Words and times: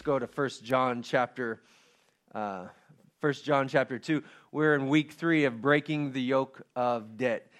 let's 0.00 0.06
go 0.06 0.18
to 0.18 0.26
First 0.26 0.64
John 0.64 1.02
chapter, 1.02 1.60
uh, 2.34 2.68
First 3.20 3.44
John 3.44 3.68
chapter 3.68 3.98
two. 3.98 4.22
We're 4.50 4.74
in 4.74 4.88
week 4.88 5.12
three 5.12 5.44
of 5.44 5.60
breaking 5.60 6.12
the 6.12 6.22
yoke 6.22 6.62
of 6.74 7.18
debt. 7.18 7.52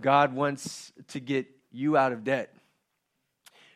God 0.00 0.32
wants 0.32 0.90
to 1.08 1.20
get 1.20 1.48
you 1.70 1.98
out 1.98 2.12
of 2.12 2.24
debt. 2.24 2.56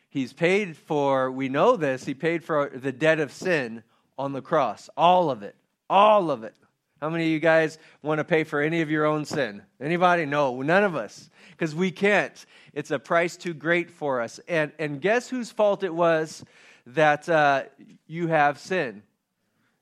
He's 0.09 0.33
paid 0.33 0.75
for. 0.75 1.29
We 1.29 1.47
know 1.47 1.77
this. 1.77 2.05
He 2.05 2.15
paid 2.15 2.43
for 2.43 2.71
the 2.73 2.91
debt 2.91 3.19
of 3.19 3.31
sin 3.31 3.83
on 4.17 4.33
the 4.33 4.41
cross. 4.41 4.89
All 4.97 5.29
of 5.29 5.43
it. 5.43 5.55
All 5.87 6.31
of 6.31 6.43
it. 6.43 6.55
How 6.99 7.11
many 7.11 7.25
of 7.25 7.29
you 7.29 7.39
guys 7.39 7.77
want 8.01 8.17
to 8.17 8.23
pay 8.23 8.43
for 8.43 8.63
any 8.63 8.81
of 8.81 8.89
your 8.89 9.05
own 9.05 9.25
sin? 9.25 9.61
Anybody? 9.79 10.25
No, 10.25 10.59
none 10.63 10.83
of 10.83 10.95
us. 10.95 11.29
Because 11.51 11.75
we 11.75 11.91
can't. 11.91 12.47
It's 12.73 12.89
a 12.89 12.97
price 12.97 13.37
too 13.37 13.53
great 13.53 13.91
for 13.91 14.21
us. 14.21 14.39
And, 14.47 14.71
and 14.79 14.99
guess 14.99 15.29
whose 15.29 15.51
fault 15.51 15.83
it 15.83 15.93
was 15.93 16.43
that 16.87 17.27
uh, 17.27 17.63
you 18.07 18.27
have 18.27 18.59
sin? 18.59 19.03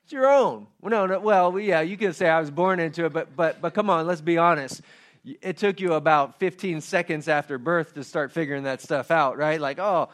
It's 0.04 0.14
your 0.14 0.28
own. 0.28 0.68
Well, 0.82 0.92
no, 0.92 1.06
no, 1.06 1.20
well, 1.20 1.60
yeah, 1.60 1.82
you 1.82 1.98
can 1.98 2.14
say 2.14 2.30
I 2.30 2.40
was 2.40 2.52
born 2.52 2.80
into 2.80 3.06
it, 3.06 3.14
but, 3.14 3.36
but, 3.36 3.62
but 3.62 3.74
come 3.74 3.90
on, 3.90 4.06
let's 4.06 4.22
be 4.22 4.38
honest. 4.38 4.82
It 5.42 5.58
took 5.58 5.80
you 5.80 5.94
about 5.94 6.40
15 6.40 6.82
seconds 6.82 7.28
after 7.28 7.58
birth 7.58 7.96
to 7.96 8.04
start 8.04 8.32
figuring 8.32 8.64
that 8.64 8.82
stuff 8.82 9.10
out, 9.10 9.38
right? 9.38 9.60
Like, 9.60 9.80
oh, 9.80 10.10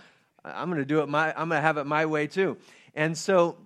I'm 0.45 0.69
going 0.69 0.79
to 0.79 0.85
do 0.85 1.01
it 1.01 1.09
my, 1.09 1.29
I'm 1.29 1.49
going 1.49 1.59
to 1.59 1.61
have 1.61 1.77
it 1.77 1.85
my 1.85 2.05
way 2.05 2.27
too. 2.27 2.57
And 2.95 3.17
so 3.17 3.57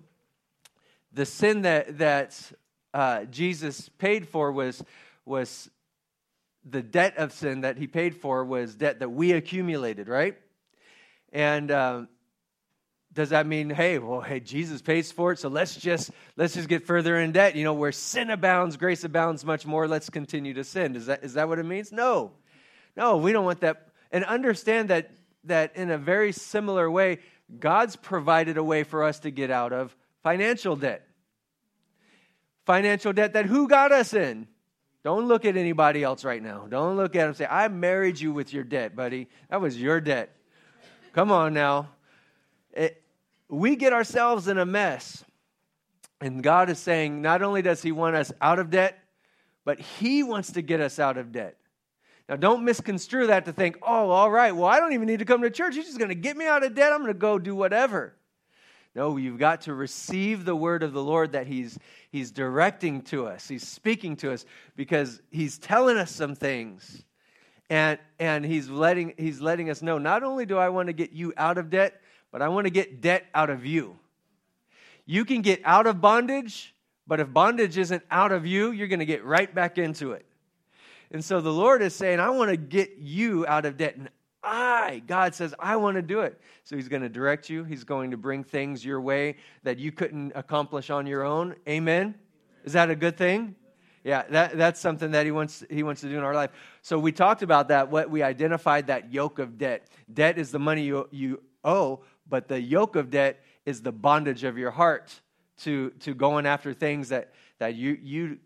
the 1.12 1.26
sin 1.26 1.62
that, 1.62 1.98
that 1.98 2.40
uh, 2.92 3.24
Jesus 3.24 3.88
paid 3.88 4.26
for 4.28 4.50
was, 4.50 4.82
was 5.24 5.70
the 6.68 6.82
debt 6.82 7.16
of 7.18 7.32
sin 7.32 7.60
that 7.60 7.76
he 7.76 7.86
paid 7.86 8.16
for 8.16 8.44
was 8.44 8.74
debt 8.74 8.98
that 8.98 9.10
we 9.10 9.32
accumulated, 9.32 10.08
right? 10.08 10.36
And 11.32 11.70
um, 11.70 12.08
does 13.16 13.30
that 13.30 13.46
mean, 13.46 13.70
hey, 13.70 13.98
well, 13.98 14.20
hey, 14.20 14.38
Jesus 14.38 14.80
pays 14.80 15.10
for 15.10 15.32
it, 15.32 15.40
so 15.40 15.48
let's 15.48 15.74
just 15.74 16.12
let's 16.36 16.54
just 16.54 16.68
get 16.68 16.86
further 16.86 17.18
in 17.18 17.32
debt? 17.32 17.56
You 17.56 17.64
know, 17.64 17.74
where 17.74 17.90
sin 17.90 18.30
abounds, 18.30 18.76
grace 18.76 19.02
abounds 19.02 19.44
much 19.44 19.66
more. 19.66 19.88
Let's 19.88 20.08
continue 20.08 20.54
to 20.54 20.62
sin. 20.62 20.94
Is 20.94 21.06
that 21.06 21.24
is 21.24 21.34
that 21.34 21.48
what 21.48 21.58
it 21.58 21.64
means? 21.64 21.90
No, 21.90 22.32
no, 22.96 23.16
we 23.16 23.32
don't 23.32 23.44
want 23.44 23.60
that. 23.60 23.88
And 24.12 24.24
understand 24.24 24.90
that 24.90 25.10
that 25.44 25.74
in 25.74 25.90
a 25.90 25.98
very 25.98 26.30
similar 26.30 26.88
way, 26.88 27.18
God's 27.58 27.96
provided 27.96 28.56
a 28.56 28.62
way 28.62 28.84
for 28.84 29.02
us 29.02 29.18
to 29.20 29.30
get 29.32 29.50
out 29.50 29.72
of 29.72 29.96
financial 30.22 30.76
debt 30.76 31.06
financial 32.66 33.12
debt 33.12 33.32
that 33.32 33.46
who 33.46 33.68
got 33.68 33.92
us 33.92 34.12
in? 34.12 34.48
Don't 35.04 35.28
look 35.28 35.44
at 35.44 35.56
anybody 35.56 36.02
else 36.02 36.24
right 36.24 36.42
now. 36.42 36.66
Don't 36.68 36.96
look 36.96 37.14
at 37.14 37.26
them 37.26 37.34
say, 37.34 37.46
I 37.46 37.68
married 37.68 38.18
you 38.18 38.32
with 38.32 38.52
your 38.52 38.64
debt, 38.64 38.96
buddy. 38.96 39.28
That 39.48 39.60
was 39.60 39.80
your 39.80 40.00
debt. 40.00 40.36
Come 41.12 41.30
on 41.30 41.54
now. 41.54 41.90
It, 42.72 43.00
we 43.48 43.76
get 43.76 43.92
ourselves 43.92 44.48
in 44.48 44.58
a 44.58 44.66
mess. 44.66 45.24
And 46.20 46.42
God 46.42 46.70
is 46.70 46.78
saying, 46.78 47.20
not 47.20 47.42
only 47.42 47.62
does 47.62 47.82
He 47.82 47.92
want 47.92 48.16
us 48.16 48.32
out 48.40 48.58
of 48.58 48.70
debt, 48.70 48.98
but 49.64 49.78
He 49.78 50.22
wants 50.22 50.52
to 50.52 50.62
get 50.62 50.80
us 50.80 50.98
out 50.98 51.18
of 51.18 51.32
debt. 51.32 51.56
Now, 52.28 52.36
don't 52.36 52.64
misconstrue 52.64 53.28
that 53.28 53.44
to 53.44 53.52
think, 53.52 53.78
oh, 53.82 54.10
all 54.10 54.30
right, 54.30 54.54
well, 54.54 54.66
I 54.66 54.80
don't 54.80 54.92
even 54.94 55.06
need 55.06 55.20
to 55.20 55.24
come 55.24 55.42
to 55.42 55.50
church. 55.50 55.76
He's 55.76 55.86
just 55.86 55.98
going 55.98 56.08
to 56.08 56.16
get 56.16 56.36
me 56.36 56.46
out 56.46 56.64
of 56.64 56.74
debt. 56.74 56.92
I'm 56.92 57.00
going 57.00 57.12
to 57.12 57.18
go 57.18 57.38
do 57.38 57.54
whatever. 57.54 58.16
No, 58.96 59.18
you've 59.18 59.38
got 59.38 59.60
to 59.62 59.74
receive 59.74 60.44
the 60.44 60.56
word 60.56 60.82
of 60.82 60.92
the 60.92 61.02
Lord 61.02 61.32
that 61.32 61.46
he's, 61.46 61.78
he's 62.10 62.30
directing 62.30 63.02
to 63.02 63.26
us. 63.26 63.46
He's 63.46 63.68
speaking 63.68 64.16
to 64.16 64.32
us 64.32 64.46
because 64.74 65.20
He's 65.30 65.58
telling 65.58 65.98
us 65.98 66.10
some 66.10 66.34
things. 66.34 67.04
And, 67.68 67.98
and 68.18 68.44
he's, 68.44 68.70
letting, 68.70 69.12
he's 69.18 69.40
letting 69.40 69.70
us 69.70 69.82
know 69.82 69.98
not 69.98 70.22
only 70.22 70.46
do 70.46 70.56
I 70.56 70.68
want 70.68 70.86
to 70.86 70.92
get 70.92 71.12
you 71.12 71.34
out 71.36 71.58
of 71.58 71.68
debt, 71.68 72.00
but 72.36 72.42
I 72.42 72.48
want 72.48 72.66
to 72.66 72.70
get 72.70 73.00
debt 73.00 73.24
out 73.34 73.48
of 73.48 73.64
you. 73.64 73.98
You 75.06 75.24
can 75.24 75.40
get 75.40 75.62
out 75.64 75.86
of 75.86 76.02
bondage, 76.02 76.74
but 77.06 77.18
if 77.18 77.32
bondage 77.32 77.78
isn't 77.78 78.02
out 78.10 78.30
of 78.30 78.44
you, 78.44 78.72
you're 78.72 78.88
going 78.88 78.98
to 78.98 79.06
get 79.06 79.24
right 79.24 79.54
back 79.54 79.78
into 79.78 80.12
it. 80.12 80.26
And 81.10 81.24
so 81.24 81.40
the 81.40 81.50
Lord 81.50 81.80
is 81.80 81.94
saying, 81.94 82.20
I 82.20 82.28
want 82.28 82.50
to 82.50 82.58
get 82.58 82.98
you 82.98 83.46
out 83.46 83.64
of 83.64 83.78
debt. 83.78 83.96
And 83.96 84.10
I, 84.42 85.00
God 85.06 85.34
says, 85.34 85.54
I 85.58 85.76
want 85.76 85.94
to 85.96 86.02
do 86.02 86.20
it. 86.20 86.38
So 86.64 86.76
He's 86.76 86.88
going 86.88 87.00
to 87.00 87.08
direct 87.08 87.48
you. 87.48 87.64
He's 87.64 87.84
going 87.84 88.10
to 88.10 88.18
bring 88.18 88.44
things 88.44 88.84
your 88.84 89.00
way 89.00 89.36
that 89.62 89.78
you 89.78 89.90
couldn't 89.90 90.32
accomplish 90.34 90.90
on 90.90 91.06
your 91.06 91.24
own. 91.24 91.54
Amen? 91.66 92.16
Is 92.64 92.74
that 92.74 92.90
a 92.90 92.96
good 92.96 93.16
thing? 93.16 93.54
Yeah, 94.04 94.24
that, 94.28 94.58
that's 94.58 94.78
something 94.78 95.12
that 95.12 95.24
he 95.24 95.32
wants, 95.32 95.64
he 95.70 95.82
wants 95.82 96.02
to 96.02 96.08
do 96.10 96.18
in 96.18 96.22
our 96.22 96.34
life. 96.34 96.50
So 96.82 96.98
we 96.98 97.12
talked 97.12 97.42
about 97.42 97.68
that. 97.68 97.90
What 97.90 98.10
we 98.10 98.22
identified 98.22 98.88
that 98.88 99.10
yoke 99.10 99.38
of 99.38 99.56
debt. 99.56 99.88
Debt 100.12 100.38
is 100.38 100.50
the 100.50 100.60
money 100.60 100.82
you, 100.82 101.08
you 101.10 101.42
owe, 101.64 102.00
but 102.28 102.48
the 102.48 102.60
yoke 102.60 102.96
of 102.96 103.10
debt 103.10 103.40
is 103.64 103.82
the 103.82 103.92
bondage 103.92 104.44
of 104.44 104.58
your 104.58 104.70
heart 104.70 105.20
to, 105.58 105.90
to 106.00 106.14
going 106.14 106.46
after 106.46 106.72
things 106.72 107.08
that, 107.08 107.32
that 107.58 107.74
you, 107.74 107.98
you, 108.02 108.38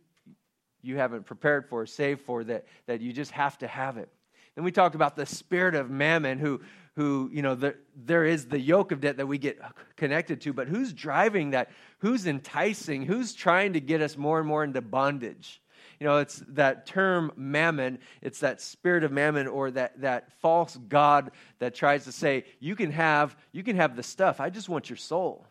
you 0.83 0.97
haven't 0.97 1.27
prepared 1.27 1.69
for, 1.69 1.85
saved 1.87 2.21
for, 2.23 2.45
that, 2.45 2.67
that 2.87 3.01
you 3.01 3.13
just 3.13 3.31
have 3.33 3.59
to 3.59 3.67
have 3.67 3.97
it. 3.97 4.09
Then 4.55 4.65
we 4.65 4.73
talked 4.73 4.95
about 4.95 5.17
the 5.17 5.27
spirit 5.27 5.75
of 5.75 5.91
mammon, 5.91 6.39
who, 6.39 6.61
who 6.97 7.31
you 7.33 7.43
know, 7.43 7.55
the, 7.55 7.77
there 7.97 8.25
is 8.25 8.47
the 8.47 8.59
yoke 8.59 8.93
of 8.93 9.01
debt 9.01 9.17
that 9.19 9.27
we 9.27 9.39
get 9.39 9.61
connected 9.97 10.41
to, 10.43 10.53
but 10.53 10.69
who's 10.69 10.93
driving 10.93 11.51
that? 11.51 11.71
Who's 11.99 12.27
enticing? 12.27 13.05
Who's 13.05 13.33
trying 13.33 13.75
to 13.75 13.81
get 13.81 14.01
us 14.01 14.17
more 14.17 14.39
and 14.39 14.49
more 14.49 14.65
into 14.65 14.81
bondage? 14.81 15.60
You 16.01 16.07
know, 16.07 16.19
it's 16.19 16.43
that 16.49 16.87
term 16.87 17.31
mammon, 17.37 17.99
it's 18.23 18.41
that 18.41 18.61
spirit 18.61 19.05
of 19.05 19.13
mammon 19.13 19.47
or 19.47 19.71
that, 19.73 20.01
that 20.01 20.33
false 20.41 20.77
God 20.89 21.31
that 21.59 21.75
tries 21.75 22.05
to 22.05 22.13
say, 22.13 22.45
you 22.59 22.75
can 22.75 22.91
have, 22.91 23.37
you 23.53 23.63
can 23.63 23.77
have 23.77 23.97
the 23.97 24.03
stuff, 24.03 24.41
I 24.41 24.51
just 24.51 24.69
want 24.69 24.89
your 24.89 24.97
soul. 24.97 25.47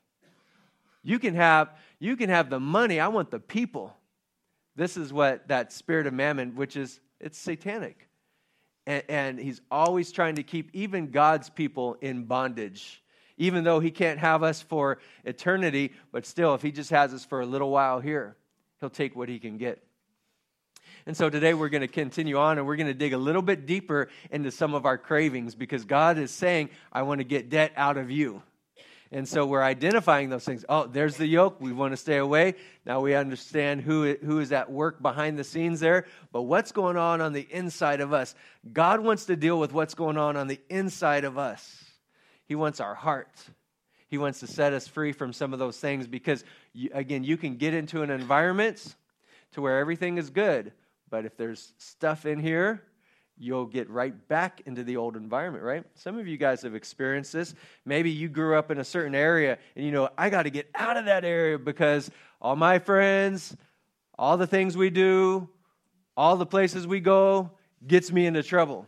You 1.03 1.19
can 1.19 1.35
have, 1.35 1.69
you 1.99 2.17
can 2.17 2.29
have 2.29 2.49
the 2.49 2.59
money, 2.59 2.99
I 2.99 3.09
want 3.09 3.31
the 3.31 3.39
people. 3.39 3.95
This 4.75 4.97
is 4.97 5.13
what 5.13 5.47
that 5.49 5.71
spirit 5.71 6.07
of 6.07 6.13
mammon, 6.13 6.55
which 6.55 6.75
is, 6.75 6.99
it's 7.19 7.37
satanic 7.37 8.09
and, 8.89 9.03
and 9.07 9.39
he's 9.39 9.61
always 9.69 10.11
trying 10.11 10.35
to 10.35 10.43
keep 10.43 10.71
even 10.73 11.11
God's 11.11 11.49
people 11.49 11.95
in 12.01 12.23
bondage. 12.23 13.03
Even 13.37 13.63
though 13.63 13.79
he 13.79 13.91
can't 13.91 14.19
have 14.19 14.41
us 14.41 14.61
for 14.61 14.97
eternity, 15.23 15.93
but 16.11 16.25
still, 16.25 16.55
if 16.55 16.61
he 16.61 16.71
just 16.71 16.89
has 16.89 17.13
us 17.13 17.23
for 17.23 17.39
a 17.39 17.45
little 17.45 17.69
while 17.69 18.01
here, 18.01 18.35
he'll 18.79 18.89
take 18.89 19.15
what 19.15 19.29
he 19.29 19.39
can 19.39 19.57
get. 19.57 19.81
And 21.09 21.17
so 21.17 21.27
today 21.27 21.55
we're 21.55 21.69
going 21.69 21.81
to 21.81 21.87
continue 21.87 22.37
on 22.37 22.59
and 22.59 22.67
we're 22.67 22.75
going 22.75 22.85
to 22.85 22.93
dig 22.93 23.13
a 23.13 23.17
little 23.17 23.41
bit 23.41 23.65
deeper 23.65 24.09
into 24.29 24.51
some 24.51 24.75
of 24.75 24.85
our 24.85 24.95
cravings 24.95 25.55
because 25.55 25.83
God 25.83 26.19
is 26.19 26.29
saying, 26.29 26.69
I 26.93 27.01
want 27.01 27.17
to 27.17 27.23
get 27.23 27.49
debt 27.49 27.71
out 27.75 27.97
of 27.97 28.11
you. 28.11 28.43
And 29.11 29.27
so 29.27 29.47
we're 29.47 29.63
identifying 29.63 30.29
those 30.29 30.45
things. 30.45 30.65
Oh, 30.69 30.85
there's 30.85 31.17
the 31.17 31.25
yoke. 31.25 31.59
We 31.59 31.73
want 31.73 31.93
to 31.93 31.97
stay 31.97 32.17
away. 32.17 32.53
Now 32.85 33.01
we 33.01 33.15
understand 33.15 33.81
who, 33.81 34.17
who 34.23 34.37
is 34.37 34.51
at 34.51 34.71
work 34.71 35.01
behind 35.01 35.39
the 35.39 35.43
scenes 35.43 35.79
there. 35.79 36.05
But 36.31 36.43
what's 36.43 36.71
going 36.71 36.95
on 36.95 37.21
on 37.21 37.33
the 37.33 37.47
inside 37.49 38.01
of 38.01 38.13
us? 38.13 38.35
God 38.71 38.99
wants 38.99 39.25
to 39.25 39.35
deal 39.35 39.59
with 39.59 39.73
what's 39.73 39.95
going 39.95 40.17
on 40.17 40.37
on 40.37 40.45
the 40.45 40.59
inside 40.69 41.23
of 41.23 41.39
us. 41.39 41.85
He 42.45 42.53
wants 42.53 42.79
our 42.79 42.93
heart. 42.93 43.33
He 44.09 44.19
wants 44.19 44.41
to 44.41 44.47
set 44.47 44.73
us 44.73 44.87
free 44.87 45.13
from 45.13 45.33
some 45.33 45.53
of 45.53 45.59
those 45.59 45.77
things 45.77 46.05
because, 46.05 46.43
again, 46.93 47.23
you 47.23 47.35
can 47.35 47.55
get 47.55 47.73
into 47.73 48.03
an 48.03 48.11
environment 48.11 48.95
to 49.53 49.61
where 49.61 49.79
everything 49.79 50.19
is 50.19 50.29
good. 50.29 50.71
But 51.09 51.25
if 51.25 51.37
there's 51.37 51.73
stuff 51.77 52.25
in 52.25 52.39
here 52.39 52.83
you'll 53.39 53.65
get 53.65 53.89
right 53.89 54.27
back 54.27 54.61
into 54.65 54.83
the 54.83 54.97
old 54.97 55.15
environment, 55.15 55.63
right? 55.63 55.85
Some 55.95 56.19
of 56.19 56.27
you 56.27 56.35
guys 56.35 56.61
have 56.63 56.75
experienced 56.75 57.31
this. 57.31 57.55
Maybe 57.85 58.11
you 58.11 58.27
grew 58.27 58.57
up 58.57 58.69
in 58.69 58.79
a 58.79 58.83
certain 58.83 59.15
area 59.15 59.57
and 59.75 59.85
you 59.85 59.91
know, 59.91 60.09
I 60.17 60.29
got 60.29 60.43
to 60.43 60.49
get 60.49 60.69
out 60.75 60.97
of 60.97 61.05
that 61.05 61.23
area 61.23 61.57
because 61.57 62.11
all 62.41 62.57
my 62.57 62.79
friends, 62.79 63.55
all 64.17 64.35
the 64.35 64.45
things 64.45 64.75
we 64.75 64.89
do, 64.89 65.47
all 66.17 66.35
the 66.35 66.45
places 66.45 66.85
we 66.85 66.99
go 66.99 67.51
gets 67.87 68.11
me 68.11 68.25
into 68.25 68.43
trouble. 68.43 68.85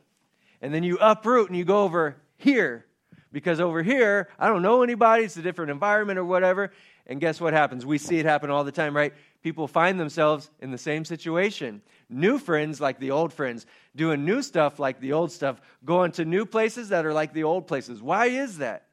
And 0.62 0.73
then 0.73 0.83
you 0.83 0.97
uproot 1.00 1.47
and 1.47 1.57
you 1.57 1.63
go 1.63 1.83
over 1.83 2.18
here 2.35 2.85
because 3.31 3.62
over 3.62 3.81
here, 3.81 4.27
I 4.38 4.50
don't 4.50 4.62
know 4.62 4.83
anybody, 4.83 5.23
it's 5.23 5.38
a 5.38 5.41
different 5.41 5.71
environment 5.71 6.19
or 6.19 6.25
whatever. 6.25 6.73
And 7.07 7.21
guess 7.21 7.39
what 7.39 7.53
happens? 7.53 7.85
We 7.85 7.97
see 7.97 8.19
it 8.19 8.25
happen 8.25 8.50
all 8.50 8.65
the 8.65 8.71
time, 8.71 8.95
right? 8.95 9.13
People 9.41 9.67
find 9.67 9.99
themselves 9.99 10.49
in 10.59 10.71
the 10.71 10.77
same 10.77 11.03
situation 11.05 11.81
new 12.11 12.38
friends 12.38 12.81
like 12.81 12.99
the 12.99 13.11
old 13.11 13.33
friends, 13.33 13.65
doing 13.95 14.25
new 14.25 14.41
stuff 14.41 14.79
like 14.79 14.99
the 14.99 15.13
old 15.13 15.31
stuff, 15.31 15.61
going 15.85 16.11
to 16.11 16.25
new 16.25 16.45
places 16.45 16.89
that 16.89 17.05
are 17.05 17.13
like 17.13 17.33
the 17.33 17.43
old 17.43 17.67
places. 17.67 18.01
Why 18.01 18.27
is 18.27 18.57
that? 18.57 18.88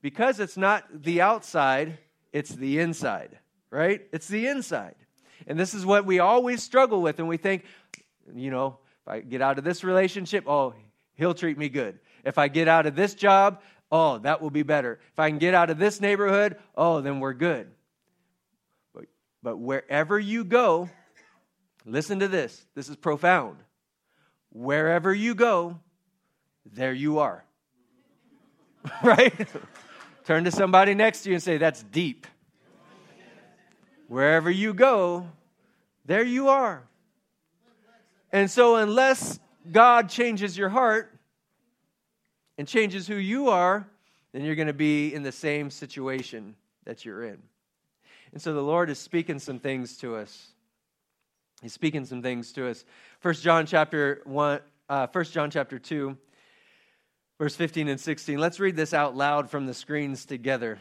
Because 0.00 0.40
it's 0.40 0.56
not 0.56 0.84
the 1.02 1.20
outside, 1.20 1.98
it's 2.32 2.50
the 2.50 2.78
inside, 2.78 3.38
right? 3.70 4.06
It's 4.12 4.28
the 4.28 4.46
inside. 4.46 4.94
And 5.46 5.58
this 5.58 5.74
is 5.74 5.84
what 5.84 6.06
we 6.06 6.20
always 6.20 6.62
struggle 6.62 7.02
with. 7.02 7.18
And 7.18 7.28
we 7.28 7.36
think, 7.36 7.64
you 8.34 8.50
know, 8.50 8.78
if 9.02 9.08
I 9.08 9.20
get 9.20 9.42
out 9.42 9.58
of 9.58 9.64
this 9.64 9.84
relationship, 9.84 10.48
oh, 10.48 10.74
he'll 11.14 11.34
treat 11.34 11.58
me 11.58 11.68
good. 11.68 11.98
If 12.24 12.38
I 12.38 12.48
get 12.48 12.68
out 12.68 12.86
of 12.86 12.96
this 12.96 13.14
job, 13.14 13.60
oh, 13.90 14.18
that 14.18 14.40
will 14.40 14.50
be 14.50 14.62
better. 14.62 14.98
If 15.12 15.18
I 15.18 15.28
can 15.30 15.38
get 15.38 15.54
out 15.54 15.70
of 15.70 15.78
this 15.78 16.00
neighborhood, 16.00 16.56
oh, 16.76 17.00
then 17.00 17.20
we're 17.20 17.34
good. 17.34 17.70
But, 19.46 19.58
wherever 19.58 20.18
you 20.18 20.42
go, 20.42 20.90
Listen 21.86 22.18
to 22.18 22.26
this. 22.26 22.66
This 22.74 22.88
is 22.88 22.96
profound. 22.96 23.58
Wherever 24.50 25.14
you 25.14 25.36
go, 25.36 25.78
there 26.72 26.92
you 26.92 27.20
are. 27.20 27.44
right? 29.04 29.48
Turn 30.24 30.42
to 30.44 30.50
somebody 30.50 30.94
next 30.94 31.22
to 31.22 31.30
you 31.30 31.36
and 31.36 31.42
say, 31.42 31.58
That's 31.58 31.84
deep. 31.84 32.26
Wherever 34.08 34.50
you 34.50 34.74
go, 34.74 35.28
there 36.04 36.24
you 36.24 36.48
are. 36.48 36.82
And 38.32 38.50
so, 38.50 38.76
unless 38.76 39.38
God 39.70 40.08
changes 40.08 40.58
your 40.58 40.70
heart 40.70 41.16
and 42.58 42.66
changes 42.66 43.06
who 43.06 43.14
you 43.14 43.48
are, 43.48 43.86
then 44.32 44.42
you're 44.42 44.56
going 44.56 44.66
to 44.66 44.72
be 44.72 45.14
in 45.14 45.22
the 45.22 45.32
same 45.32 45.70
situation 45.70 46.56
that 46.84 47.04
you're 47.04 47.22
in. 47.22 47.40
And 48.36 48.42
so 48.42 48.52
the 48.52 48.60
Lord 48.60 48.90
is 48.90 48.98
speaking 48.98 49.38
some 49.38 49.58
things 49.58 49.96
to 49.96 50.16
us. 50.16 50.48
He's 51.62 51.72
speaking 51.72 52.04
some 52.04 52.20
things 52.20 52.52
to 52.52 52.68
us. 52.68 52.84
First 53.20 53.42
John 53.42 53.64
chapter 53.64 54.20
1 54.24 54.60
uh, 54.90 55.06
1 55.10 55.24
John 55.24 55.50
chapter 55.50 55.78
2 55.78 56.14
verse 57.38 57.56
15 57.56 57.88
and 57.88 57.98
16. 57.98 58.38
Let's 58.38 58.60
read 58.60 58.76
this 58.76 58.92
out 58.92 59.16
loud 59.16 59.48
from 59.48 59.64
the 59.64 59.72
screens 59.72 60.26
together. 60.26 60.78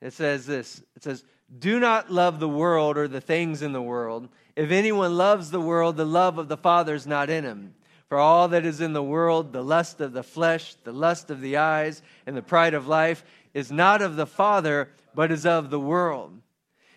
It 0.00 0.12
says 0.12 0.46
this. 0.46 0.80
It 0.94 1.02
says, 1.02 1.24
"Do 1.58 1.80
not 1.80 2.12
love 2.12 2.38
the 2.38 2.48
world 2.48 2.96
or 2.96 3.08
the 3.08 3.20
things 3.20 3.60
in 3.60 3.72
the 3.72 3.82
world. 3.82 4.28
If 4.54 4.70
anyone 4.70 5.16
loves 5.16 5.50
the 5.50 5.60
world, 5.60 5.96
the 5.96 6.06
love 6.06 6.38
of 6.38 6.46
the 6.46 6.56
Father 6.56 6.94
is 6.94 7.08
not 7.08 7.28
in 7.28 7.42
him." 7.42 7.74
For 8.08 8.18
all 8.18 8.46
that 8.48 8.64
is 8.64 8.80
in 8.80 8.92
the 8.92 9.02
world, 9.02 9.52
the 9.52 9.64
lust 9.64 10.00
of 10.00 10.12
the 10.12 10.22
flesh, 10.22 10.76
the 10.84 10.92
lust 10.92 11.28
of 11.28 11.40
the 11.40 11.56
eyes, 11.56 12.02
and 12.24 12.36
the 12.36 12.42
pride 12.42 12.74
of 12.74 12.86
life, 12.86 13.24
is 13.56 13.72
not 13.72 14.02
of 14.02 14.16
the 14.16 14.26
Father, 14.26 14.90
but 15.14 15.32
is 15.32 15.46
of 15.46 15.70
the 15.70 15.80
world. 15.80 16.38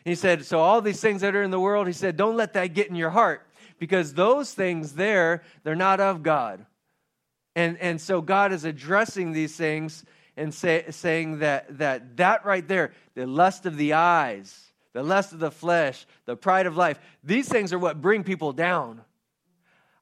He 0.04 0.14
said, 0.14 0.44
So 0.44 0.60
all 0.60 0.82
these 0.82 1.00
things 1.00 1.22
that 1.22 1.34
are 1.34 1.42
in 1.42 1.52
the 1.52 1.60
world, 1.60 1.88
he 1.88 1.94
said, 1.94 2.18
don't 2.18 2.36
let 2.36 2.52
that 2.54 2.74
get 2.74 2.90
in 2.90 2.96
your 2.96 3.12
heart 3.12 3.48
because 3.80 4.14
those 4.14 4.54
things 4.54 4.92
there, 4.92 5.42
they're 5.64 5.74
not 5.74 6.02
of 6.02 6.22
God. 6.22 6.66
And, 7.56 7.78
and 7.78 8.02
so 8.02 8.20
God 8.20 8.52
is 8.52 8.66
addressing 8.66 9.32
these 9.32 9.56
things 9.56 10.04
and 10.36 10.54
say, 10.54 10.84
saying 10.90 11.40
that, 11.40 11.78
that 11.78 12.18
that 12.18 12.44
right 12.44 12.68
there, 12.68 12.92
the 13.16 13.26
lust 13.26 13.66
of 13.66 13.78
the 13.78 13.94
eyes, 13.94 14.74
the 14.92 15.02
lust 15.02 15.32
of 15.32 15.40
the 15.40 15.52
flesh, 15.52 16.06
the 16.26 16.36
pride 16.36 16.66
of 16.66 16.76
life, 16.76 17.00
these 17.24 17.48
things 17.48 17.72
are 17.72 17.80
what 17.80 18.02
bring 18.02 18.26
people 18.26 18.52
down. 18.52 19.00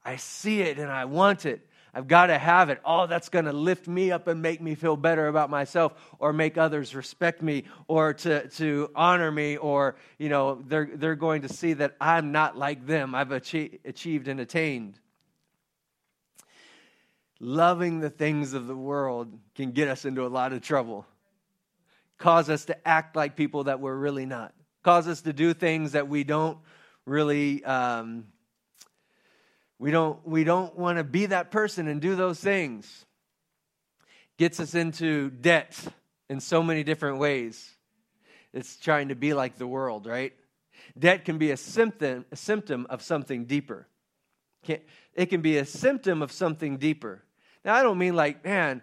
I 0.04 0.16
see 0.16 0.62
it 0.62 0.80
and 0.80 0.90
I 0.90 1.04
want 1.04 1.46
it. 1.46 1.67
I've 1.94 2.06
got 2.06 2.26
to 2.26 2.38
have 2.38 2.68
it. 2.70 2.80
Oh, 2.84 3.06
that's 3.06 3.28
going 3.28 3.46
to 3.46 3.52
lift 3.52 3.88
me 3.88 4.10
up 4.10 4.26
and 4.26 4.42
make 4.42 4.60
me 4.60 4.74
feel 4.74 4.96
better 4.96 5.26
about 5.26 5.50
myself 5.50 5.92
or 6.18 6.32
make 6.32 6.58
others 6.58 6.94
respect 6.94 7.42
me 7.42 7.64
or 7.86 8.14
to, 8.14 8.48
to 8.48 8.90
honor 8.94 9.30
me 9.30 9.56
or, 9.56 9.96
you 10.18 10.28
know, 10.28 10.62
they're, 10.66 10.90
they're 10.94 11.14
going 11.14 11.42
to 11.42 11.48
see 11.48 11.72
that 11.74 11.96
I'm 12.00 12.30
not 12.30 12.56
like 12.56 12.86
them. 12.86 13.14
I've 13.14 13.32
achieved, 13.32 13.78
achieved 13.84 14.28
and 14.28 14.38
attained. 14.40 14.98
Loving 17.40 18.00
the 18.00 18.10
things 18.10 18.52
of 18.52 18.66
the 18.66 18.76
world 18.76 19.32
can 19.54 19.72
get 19.72 19.88
us 19.88 20.04
into 20.04 20.26
a 20.26 20.28
lot 20.28 20.52
of 20.52 20.60
trouble, 20.60 21.06
cause 22.18 22.50
us 22.50 22.64
to 22.66 22.88
act 22.88 23.14
like 23.14 23.36
people 23.36 23.64
that 23.64 23.80
we're 23.80 23.94
really 23.94 24.26
not, 24.26 24.52
cause 24.82 25.06
us 25.06 25.22
to 25.22 25.32
do 25.32 25.54
things 25.54 25.92
that 25.92 26.08
we 26.08 26.24
don't 26.24 26.58
really. 27.06 27.64
Um, 27.64 28.24
we 29.78 29.90
don't, 29.90 30.26
we 30.26 30.44
don't 30.44 30.76
want 30.76 30.98
to 30.98 31.04
be 31.04 31.26
that 31.26 31.50
person 31.50 31.88
and 31.88 32.00
do 32.00 32.16
those 32.16 32.40
things. 32.40 33.04
Gets 34.36 34.60
us 34.60 34.74
into 34.74 35.30
debt 35.30 35.76
in 36.28 36.40
so 36.40 36.62
many 36.62 36.84
different 36.84 37.18
ways. 37.18 37.70
It's 38.52 38.76
trying 38.76 39.08
to 39.08 39.14
be 39.14 39.34
like 39.34 39.56
the 39.56 39.66
world, 39.66 40.06
right? 40.06 40.32
Debt 40.98 41.24
can 41.24 41.38
be 41.38 41.50
a 41.50 41.56
symptom, 41.56 42.24
a 42.32 42.36
symptom 42.36 42.86
of 42.90 43.02
something 43.02 43.44
deeper. 43.44 43.86
It 44.66 45.26
can 45.26 45.40
be 45.40 45.58
a 45.58 45.64
symptom 45.64 46.22
of 46.22 46.32
something 46.32 46.76
deeper. 46.78 47.22
Now, 47.64 47.74
I 47.74 47.82
don't 47.82 47.98
mean 47.98 48.14
like, 48.14 48.44
man, 48.44 48.82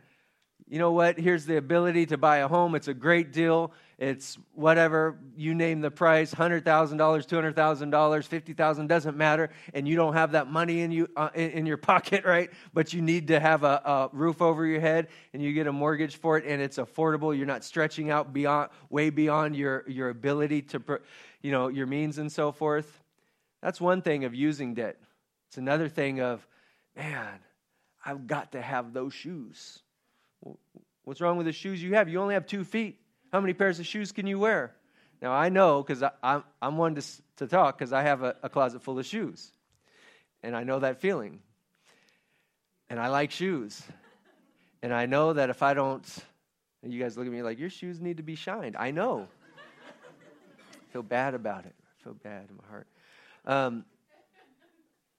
you 0.68 0.80
know 0.80 0.92
what? 0.92 1.20
Here's 1.20 1.46
the 1.46 1.58
ability 1.58 2.08
to 2.08 2.18
buy 2.18 2.38
a 2.38 2.48
home. 2.48 2.76
It's 2.76 2.88
a 2.88 2.94
great 2.94 3.32
deal. 3.32 3.72
It's 3.98 4.38
whatever 4.54 5.18
you 5.38 5.56
name 5.56 5.80
the 5.80 5.90
price 5.90 6.34
$100,000, 6.34 6.64
$200,000, 6.64 8.26
50,000, 8.26 8.88
doesn't 8.88 9.16
matter. 9.16 9.50
And 9.74 9.88
you 9.88 9.96
don't 9.96 10.14
have 10.14 10.34
that 10.34 10.52
money 10.52 10.82
in, 10.82 10.92
you, 10.92 11.08
uh, 11.16 11.30
in, 11.34 11.66
your 11.66 11.78
pocket, 11.94 12.26
right? 12.26 12.50
But 12.74 12.94
you 12.94 13.02
need 13.02 13.30
to 13.30 13.40
have 13.40 13.64
a, 13.64 13.82
a, 13.86 14.10
roof 14.12 14.42
over 14.42 14.66
your 14.66 14.82
head 14.82 15.08
and 15.34 15.42
you 15.42 15.54
get 15.54 15.68
a 15.68 15.72
mortgage 15.72 16.18
for 16.18 16.38
it 16.38 16.46
and 16.46 16.62
it's 16.62 16.78
affordable. 16.78 17.36
You're 17.36 17.46
not 17.46 17.64
stretching 17.64 18.10
out 18.10 18.34
beyond, 18.34 18.70
way 18.90 19.10
beyond 19.12 19.56
your, 19.56 19.86
your 19.88 20.10
ability 20.10 20.64
to, 20.64 21.00
you 21.42 21.52
know, 21.52 21.70
your 21.70 21.88
means 21.88 22.18
and 22.18 22.30
so 22.30 22.52
forth. 22.52 23.02
That's 23.62 23.80
one 23.80 24.02
thing 24.02 24.26
of 24.26 24.36
using 24.36 24.74
debt. 24.74 24.98
It's 25.48 25.58
another 25.58 25.88
thing 25.88 26.20
of, 26.20 26.46
man, 26.98 27.40
I've 28.06 28.28
got 28.28 28.52
to 28.52 28.62
have 28.62 28.92
those 28.92 29.14
shoes. 29.14 29.82
What's 31.06 31.22
wrong 31.22 31.38
with 31.38 31.46
the 31.46 31.54
shoes 31.54 31.82
you 31.82 31.96
have? 31.96 32.10
You 32.10 32.20
only 32.20 32.34
have 32.34 32.46
two 32.46 32.66
feet. 32.66 33.00
How 33.36 33.42
many 33.42 33.54
pairs 33.54 33.82
of 33.82 33.86
shoes 33.86 34.14
can 34.14 34.28
you 34.28 34.40
wear? 34.40 34.74
Now, 35.22 35.34
I 35.34 35.50
know 35.50 35.84
because 35.84 36.02
I'm, 36.24 36.46
I'm 36.62 36.78
one 36.78 36.96
to, 36.96 37.04
to 37.36 37.48
talk 37.48 37.78
because 37.78 37.92
I 37.92 38.04
have 38.04 38.24
a, 38.24 38.38
a 38.42 38.48
closet 38.48 38.82
full 38.82 38.98
of 38.98 39.06
shoes. 39.06 39.52
And 40.42 40.56
I 40.56 40.64
know 40.64 40.80
that 40.80 41.02
feeling. 41.02 41.42
And 42.90 42.98
I 42.98 43.10
like 43.10 43.32
shoes. 43.32 43.84
And 44.82 44.94
I 44.94 45.06
know 45.06 45.34
that 45.34 45.50
if 45.50 45.64
I 45.64 45.74
don't, 45.74 46.08
you 46.82 46.98
guys 46.98 47.18
look 47.18 47.28
at 47.28 47.34
me 47.34 47.42
like, 47.42 47.60
your 47.60 47.70
shoes 47.70 48.00
need 48.00 48.18
to 48.18 48.24
be 48.24 48.36
shined. 48.36 48.78
I 48.80 48.92
know. 48.92 49.28
I 50.72 50.94
feel 50.94 51.04
bad 51.04 51.34
about 51.34 51.66
it. 51.66 51.76
I 51.78 52.04
feel 52.06 52.14
bad 52.14 52.48
in 52.50 52.56
my 52.56 52.70
heart. 52.70 52.88
Um, 53.44 53.84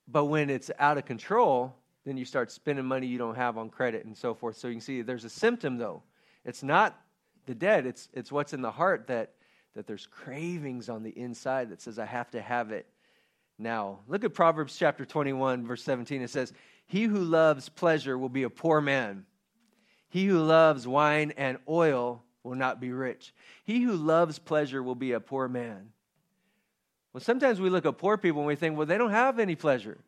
but 0.09 0.25
when 0.25 0.49
it's 0.49 0.71
out 0.79 0.97
of 0.97 1.05
control, 1.05 1.75
then 2.07 2.17
you 2.17 2.25
start 2.25 2.51
spending 2.51 2.87
money 2.87 3.09
you 3.09 3.19
don't 3.19 3.37
have 3.37 3.59
on 3.59 3.69
credit 3.69 4.07
and 4.07 4.17
so 4.17 4.33
forth. 4.33 4.57
So 4.57 4.69
you 4.69 4.75
can 4.77 4.81
see 4.81 5.03
there's 5.03 5.27
a 5.27 5.29
symptom 5.29 5.77
though. 5.77 6.03
It's 6.43 6.63
not 6.63 6.99
the 7.47 7.55
dead. 7.55 7.87
It's, 7.87 8.09
it's 8.13 8.31
what's 8.31 8.53
in 8.53 8.63
the 8.63 8.71
heart 8.71 9.07
that, 9.07 9.33
that 9.75 9.87
there's 9.87 10.07
cravings 10.07 10.89
on 10.89 11.03
the 11.03 11.11
inside 11.11 11.71
that 11.71 11.81
says, 11.81 11.99
I 11.99 12.05
have 12.05 12.31
to 12.33 12.41
have 12.41 12.73
it 12.73 12.87
now. 13.59 14.01
Look 14.09 14.25
at 14.25 14.35
Proverbs 14.35 14.77
chapter 14.77 15.05
21, 15.05 15.67
verse 15.67 15.83
17. 15.83 16.23
It 16.23 16.31
says, 16.31 16.53
He 16.87 17.05
who 17.05 17.21
loves 17.21 17.69
pleasure 17.69 18.19
will 18.19 18.29
be 18.29 18.43
a 18.43 18.51
poor 18.51 18.81
man. 18.81 19.25
He 20.09 20.27
who 20.27 20.39
loves 20.39 20.87
wine 20.87 21.33
and 21.37 21.59
oil 21.69 22.23
will 22.43 22.55
not 22.55 22.81
be 22.81 22.93
rich. 22.93 23.35
He 23.65 23.83
who 23.83 23.93
loves 23.93 24.39
pleasure 24.39 24.83
will 24.83 24.95
be 24.95 25.13
a 25.13 25.21
poor 25.21 25.49
man. 25.49 25.91
Well, 27.13 27.21
sometimes 27.21 27.61
we 27.61 27.71
look 27.71 27.87
at 27.87 27.99
poor 27.99 28.17
people 28.17 28.43
and 28.43 28.47
we 28.47 28.57
think, 28.57 28.77
well, 28.77 28.87
they 28.87 28.99
don't 28.99 29.11
have 29.11 29.39
any 29.39 29.57
pleasure. 29.57 29.99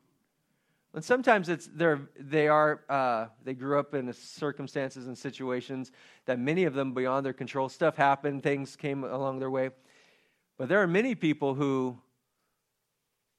And 0.94 1.04
sometimes 1.04 1.48
it's 1.48 1.68
they're, 1.72 2.08
they 2.18 2.48
are 2.48 2.80
uh, 2.88 3.26
they 3.44 3.54
grew 3.54 3.78
up 3.78 3.94
in 3.94 4.12
circumstances 4.12 5.06
and 5.06 5.16
situations 5.16 5.92
that 6.24 6.38
many 6.38 6.64
of 6.64 6.74
them 6.74 6.94
beyond 6.94 7.26
their 7.26 7.34
control. 7.34 7.68
Stuff 7.68 7.96
happened, 7.96 8.42
things 8.42 8.74
came 8.74 9.04
along 9.04 9.38
their 9.38 9.50
way. 9.50 9.70
But 10.56 10.68
there 10.68 10.82
are 10.82 10.86
many 10.88 11.14
people 11.14 11.54
who, 11.54 11.98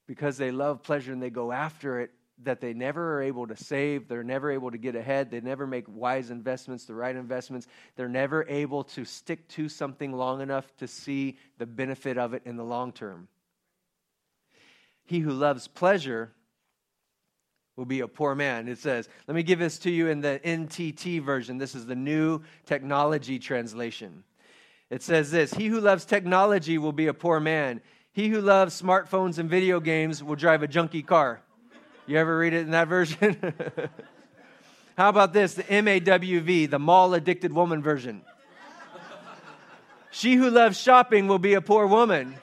because 0.08 0.38
they 0.38 0.52
love 0.52 0.84
pleasure 0.84 1.12
and 1.12 1.22
they 1.22 1.30
go 1.30 1.52
after 1.52 2.00
it, 2.00 2.12
that 2.44 2.62
they 2.62 2.74
never 2.74 3.16
are 3.18 3.22
able 3.22 3.48
to 3.48 3.58
save. 3.58 4.08
They're 4.08 4.24
never 4.24 4.52
able 4.52 4.72
to 4.72 4.78
get 4.78 4.96
ahead. 4.96 5.30
They 5.30 5.42
never 5.42 5.68
make 5.68 5.86
wise 5.88 6.30
investments, 6.30 6.86
the 6.86 6.94
right 6.94 7.16
investments. 7.16 7.68
They're 7.98 8.08
never 8.08 8.46
able 8.48 8.86
to 8.86 9.04
stick 9.04 9.50
to 9.50 9.68
something 9.68 10.14
long 10.14 10.40
enough 10.40 10.72
to 10.78 10.88
see 10.88 11.38
the 11.58 11.66
benefit 11.66 12.18
of 12.18 12.34
it 12.34 12.44
in 12.46 12.56
the 12.56 12.64
long 12.64 12.94
term. 12.94 13.28
He 15.04 15.20
who 15.20 15.32
loves 15.32 15.68
pleasure 15.68 16.32
will 17.80 17.86
be 17.86 18.02
a 18.02 18.08
poor 18.10 18.36
man. 18.36 18.68
It 18.68 18.78
says, 18.78 19.08
let 19.26 19.36
me 19.36 19.42
give 19.42 19.58
this 19.58 19.80
to 19.80 19.90
you 19.90 20.10
in 20.10 20.20
the 20.20 20.42
NTT 20.44 21.24
version. 21.24 21.58
This 21.58 21.76
is 21.76 21.86
the 21.86 21.96
new 21.96 22.42
technology 22.66 23.40
translation. 23.40 24.26
It 24.90 25.02
says 25.02 25.32
this 25.32 25.54
He 25.54 25.68
who 25.68 25.80
loves 25.80 26.04
technology 26.04 26.78
will 26.78 26.92
be 26.92 27.08
a 27.08 27.14
poor 27.14 27.40
man. 27.40 27.80
He 28.12 28.28
who 28.28 28.42
loves 28.42 28.80
smartphones 28.80 29.38
and 29.38 29.50
video 29.50 29.80
games 29.80 30.22
will 30.22 30.36
drive 30.36 30.62
a 30.62 30.68
junky 30.68 31.06
car. 31.06 31.42
You 32.06 32.18
ever 32.18 32.38
read 32.38 32.54
it 32.54 32.62
in 32.62 32.72
that 32.72 32.90
version? 32.90 33.38
How 34.98 35.08
about 35.08 35.32
this? 35.32 35.54
The 35.54 35.64
MAWV, 35.64 36.70
the 36.70 36.80
mall 36.80 37.14
addicted 37.14 37.54
woman 37.54 37.82
version. 37.82 38.24
She 40.12 40.36
who 40.36 40.50
loves 40.50 40.78
shopping 40.78 41.30
will 41.30 41.40
be 41.40 41.54
a 41.54 41.62
poor 41.62 41.88
woman. 41.88 42.36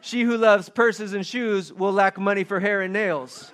She 0.00 0.22
who 0.22 0.38
loves 0.38 0.70
purses 0.70 1.12
and 1.12 1.26
shoes 1.26 1.70
will 1.70 1.92
lack 1.92 2.18
money 2.18 2.44
for 2.44 2.60
hair 2.60 2.80
and 2.80 2.94
nails. 2.94 3.52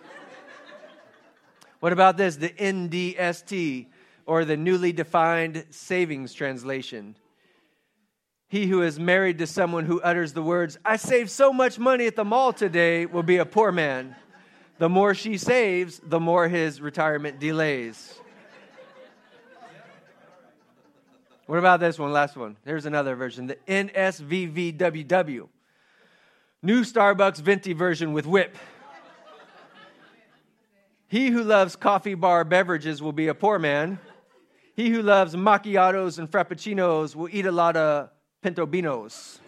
What 1.80 1.92
about 1.92 2.16
this? 2.16 2.36
The 2.36 2.50
NDST, 2.50 3.86
or 4.26 4.44
the 4.44 4.56
newly 4.56 4.92
defined 4.92 5.64
savings 5.70 6.32
translation. 6.32 7.16
He 8.48 8.66
who 8.66 8.82
is 8.82 8.98
married 8.98 9.38
to 9.38 9.46
someone 9.46 9.86
who 9.86 10.00
utters 10.00 10.32
the 10.32 10.42
words, 10.42 10.78
I 10.84 10.96
saved 10.96 11.30
so 11.30 11.52
much 11.52 11.78
money 11.78 12.06
at 12.06 12.16
the 12.16 12.24
mall 12.24 12.52
today, 12.52 13.06
will 13.06 13.22
be 13.22 13.38
a 13.38 13.46
poor 13.46 13.72
man. 13.72 14.14
The 14.78 14.88
more 14.88 15.14
she 15.14 15.36
saves, 15.36 16.00
the 16.02 16.20
more 16.20 16.48
his 16.48 16.80
retirement 16.80 17.38
delays. 17.38 18.18
What 21.46 21.58
about 21.58 21.80
this 21.80 21.98
one? 21.98 22.12
Last 22.12 22.36
one. 22.36 22.56
Here's 22.64 22.86
another 22.86 23.16
version 23.16 23.48
the 23.48 23.56
NSVVWW. 23.66 25.48
New 26.62 26.82
Starbucks 26.82 27.40
venti 27.40 27.72
version 27.72 28.12
with 28.12 28.26
whip. 28.26 28.56
He 31.10 31.30
who 31.30 31.42
loves 31.42 31.74
coffee 31.74 32.14
bar 32.14 32.44
beverages 32.44 33.02
will 33.02 33.10
be 33.10 33.26
a 33.26 33.34
poor 33.34 33.58
man. 33.58 33.98
He 34.76 34.90
who 34.90 35.02
loves 35.02 35.34
macchiatos 35.34 36.20
and 36.20 36.30
frappuccinos 36.30 37.16
will 37.16 37.28
eat 37.32 37.46
a 37.46 37.50
lot 37.50 37.76
of 37.76 38.10
pintobinos. 38.44 39.40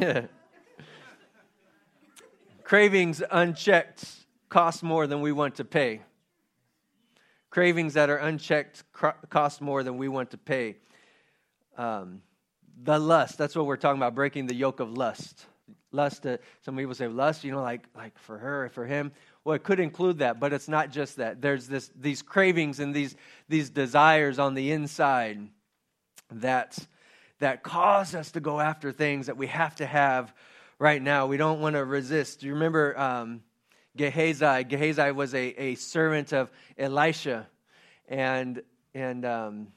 Cravings 2.64 3.22
unchecked 3.30 4.26
cost 4.48 4.82
more 4.82 5.06
than 5.06 5.20
we 5.20 5.30
want 5.30 5.54
to 5.54 5.64
pay. 5.64 6.00
Cravings 7.50 7.94
that 7.94 8.10
are 8.10 8.16
unchecked 8.16 8.82
cost 9.30 9.60
more 9.60 9.84
than 9.84 9.98
we 9.98 10.08
want 10.08 10.32
to 10.32 10.36
pay. 10.36 10.78
Um, 11.78 12.22
the 12.82 12.98
lust, 12.98 13.38
that's 13.38 13.54
what 13.54 13.66
we're 13.66 13.76
talking 13.76 14.00
about, 14.00 14.16
breaking 14.16 14.48
the 14.48 14.54
yoke 14.56 14.80
of 14.80 14.92
lust. 14.98 15.46
Lust, 15.96 16.26
uh, 16.26 16.36
some 16.62 16.76
people 16.76 16.94
say 16.94 17.08
lust, 17.08 17.42
you 17.42 17.50
know, 17.50 17.62
like, 17.62 17.84
like 17.96 18.16
for 18.18 18.38
her, 18.38 18.66
or 18.66 18.68
for 18.68 18.86
him. 18.86 19.10
Well, 19.44 19.54
it 19.54 19.64
could 19.64 19.80
include 19.80 20.18
that, 20.18 20.38
but 20.38 20.52
it's 20.52 20.68
not 20.68 20.90
just 20.90 21.16
that. 21.16 21.40
There's 21.40 21.66
this, 21.66 21.90
these 21.98 22.20
cravings 22.22 22.78
and 22.78 22.94
these, 22.94 23.16
these 23.48 23.70
desires 23.70 24.38
on 24.38 24.54
the 24.54 24.72
inside 24.72 25.48
that, 26.30 26.78
that 27.38 27.62
cause 27.62 28.14
us 28.14 28.32
to 28.32 28.40
go 28.40 28.60
after 28.60 28.92
things 28.92 29.26
that 29.26 29.36
we 29.36 29.46
have 29.46 29.74
to 29.76 29.86
have 29.86 30.34
right 30.78 31.00
now. 31.00 31.26
We 31.26 31.36
don't 31.36 31.60
want 31.60 31.76
to 31.76 31.84
resist. 31.84 32.40
Do 32.40 32.46
you 32.46 32.52
remember 32.54 32.98
um, 32.98 33.42
Gehazi? 33.96 34.64
Gehazi 34.64 35.12
was 35.12 35.34
a, 35.34 35.62
a 35.62 35.74
servant 35.76 36.32
of 36.32 36.50
Elisha. 36.76 37.46
And, 38.08 38.62
and 38.94 39.24
um, 39.24 39.68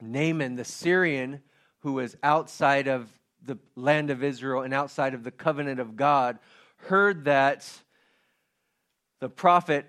Naaman, 0.00 0.56
the 0.56 0.64
Syrian, 0.64 1.42
who 1.80 1.94
was 1.94 2.16
outside 2.22 2.88
of 2.88 3.08
the 3.44 3.58
land 3.76 4.10
of 4.10 4.22
Israel 4.22 4.62
and 4.62 4.74
outside 4.74 5.14
of 5.14 5.24
the 5.24 5.30
covenant 5.30 5.80
of 5.80 5.96
God, 5.96 6.38
heard 6.76 7.24
that 7.24 7.68
the 9.20 9.28
prophet 9.28 9.86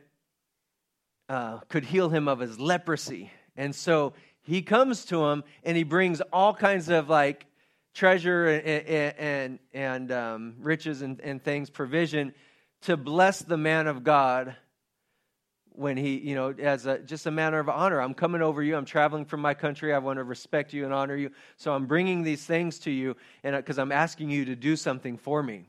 uh, 1.29 1.60
could 1.70 1.86
heal 1.86 2.10
him 2.10 2.27
of 2.27 2.39
his 2.39 2.60
leprosy. 2.60 3.31
And 3.55 3.74
so 3.74 4.13
he 4.41 4.62
comes 4.62 5.05
to 5.05 5.25
him 5.25 5.43
and 5.63 5.77
he 5.77 5.84
brings 5.84 6.22
all 6.34 6.53
kinds 6.53 6.89
of 6.89 7.10
like 7.10 7.46
treasure 7.93 8.48
and, 8.48 9.17
and, 9.17 9.60
and 9.74 10.12
um, 10.12 10.55
riches 10.60 11.01
and, 11.01 11.20
and 11.22 11.43
things, 11.43 11.70
provision 11.70 12.34
to 12.81 12.98
bless 12.98 13.39
the 13.39 13.58
man 13.58 13.88
of 13.88 14.03
God 14.03 14.55
when 15.81 15.97
he, 15.97 16.19
you 16.19 16.35
know, 16.35 16.53
as 16.59 16.85
a, 16.85 17.00
just 17.00 17.25
a 17.25 17.31
matter 17.31 17.59
of 17.59 17.67
honor. 17.67 18.00
I'm 18.00 18.13
coming 18.13 18.41
over 18.41 18.61
you. 18.61 18.77
I'm 18.77 18.85
traveling 18.85 19.25
from 19.25 19.41
my 19.41 19.55
country. 19.55 19.93
I 19.93 19.97
want 19.97 20.17
to 20.17 20.23
respect 20.23 20.73
you 20.73 20.85
and 20.85 20.93
honor 20.93 21.15
you. 21.15 21.31
So 21.57 21.73
I'm 21.73 21.88
bringing 21.88 22.21
these 22.21 22.45
things 22.45 22.77
to 22.79 22.91
you 22.91 23.17
and 23.43 23.55
because 23.55 23.79
I'm 23.79 23.91
asking 23.91 24.29
you 24.29 24.45
to 24.45 24.55
do 24.55 24.75
something 24.75 25.17
for 25.17 25.41
me. 25.41 25.65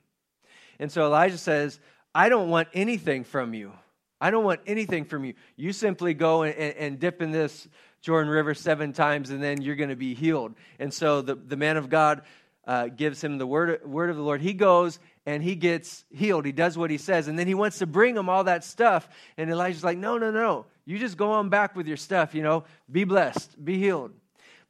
And 0.78 0.92
so 0.92 1.07
Elijah 1.07 1.38
says, 1.38 1.81
I 2.14 2.28
don't 2.28 2.50
want 2.50 2.69
anything 2.75 3.25
from 3.25 3.54
you. 3.54 3.73
I 4.21 4.31
don't 4.31 4.45
want 4.45 4.61
anything 4.66 5.07
from 5.07 5.25
you. 5.25 5.35
You 5.57 5.73
simply 5.73 6.12
go 6.12 6.42
and, 6.42 6.54
and 6.54 7.00
dip 7.00 7.23
in 7.23 7.33
this 7.33 7.66
Jordan 8.02 8.31
River 8.31 8.52
seven 8.54 8.92
times, 8.92 9.31
and 9.31 9.42
then 9.42 9.62
you're 9.62 9.76
going 9.76 9.88
to 9.88 9.97
be 9.97 10.14
healed. 10.14 10.54
And 10.78 10.92
so 10.92 11.23
the, 11.23 11.37
the 11.37 11.57
man 11.57 11.76
of 11.76 11.88
God 11.88 12.23
uh, 12.66 12.88
gives 12.88 13.23
him 13.23 13.38
the 13.38 13.47
word, 13.47 13.85
word 13.85 14.11
of 14.11 14.16
the 14.16 14.23
Lord. 14.23 14.40
He 14.40 14.52
goes 14.52 14.99
and 15.26 15.43
he 15.43 15.55
gets 15.55 16.05
healed. 16.11 16.45
He 16.45 16.52
does 16.52 16.76
what 16.76 16.91
he 16.91 16.99
says. 16.99 17.29
And 17.29 17.38
then 17.38 17.47
he 17.47 17.55
wants 17.55 17.79
to 17.79 17.87
bring 17.87 18.17
him 18.17 18.29
all 18.29 18.45
that 18.45 18.64
stuff. 18.64 19.09
And 19.37 19.50
Elijah's 19.50 19.85
like, 19.85 19.99
no, 19.99 20.19
no, 20.19 20.31
no. 20.31 20.67
You 20.85 20.99
just 20.99 21.17
go 21.17 21.33
on 21.33 21.49
back 21.49 21.76
with 21.76 21.87
your 21.87 21.97
stuff, 21.97 22.35
you 22.35 22.43
know. 22.43 22.64
Be 22.91 23.05
blessed, 23.05 23.64
be 23.64 23.79
healed. 23.79 24.12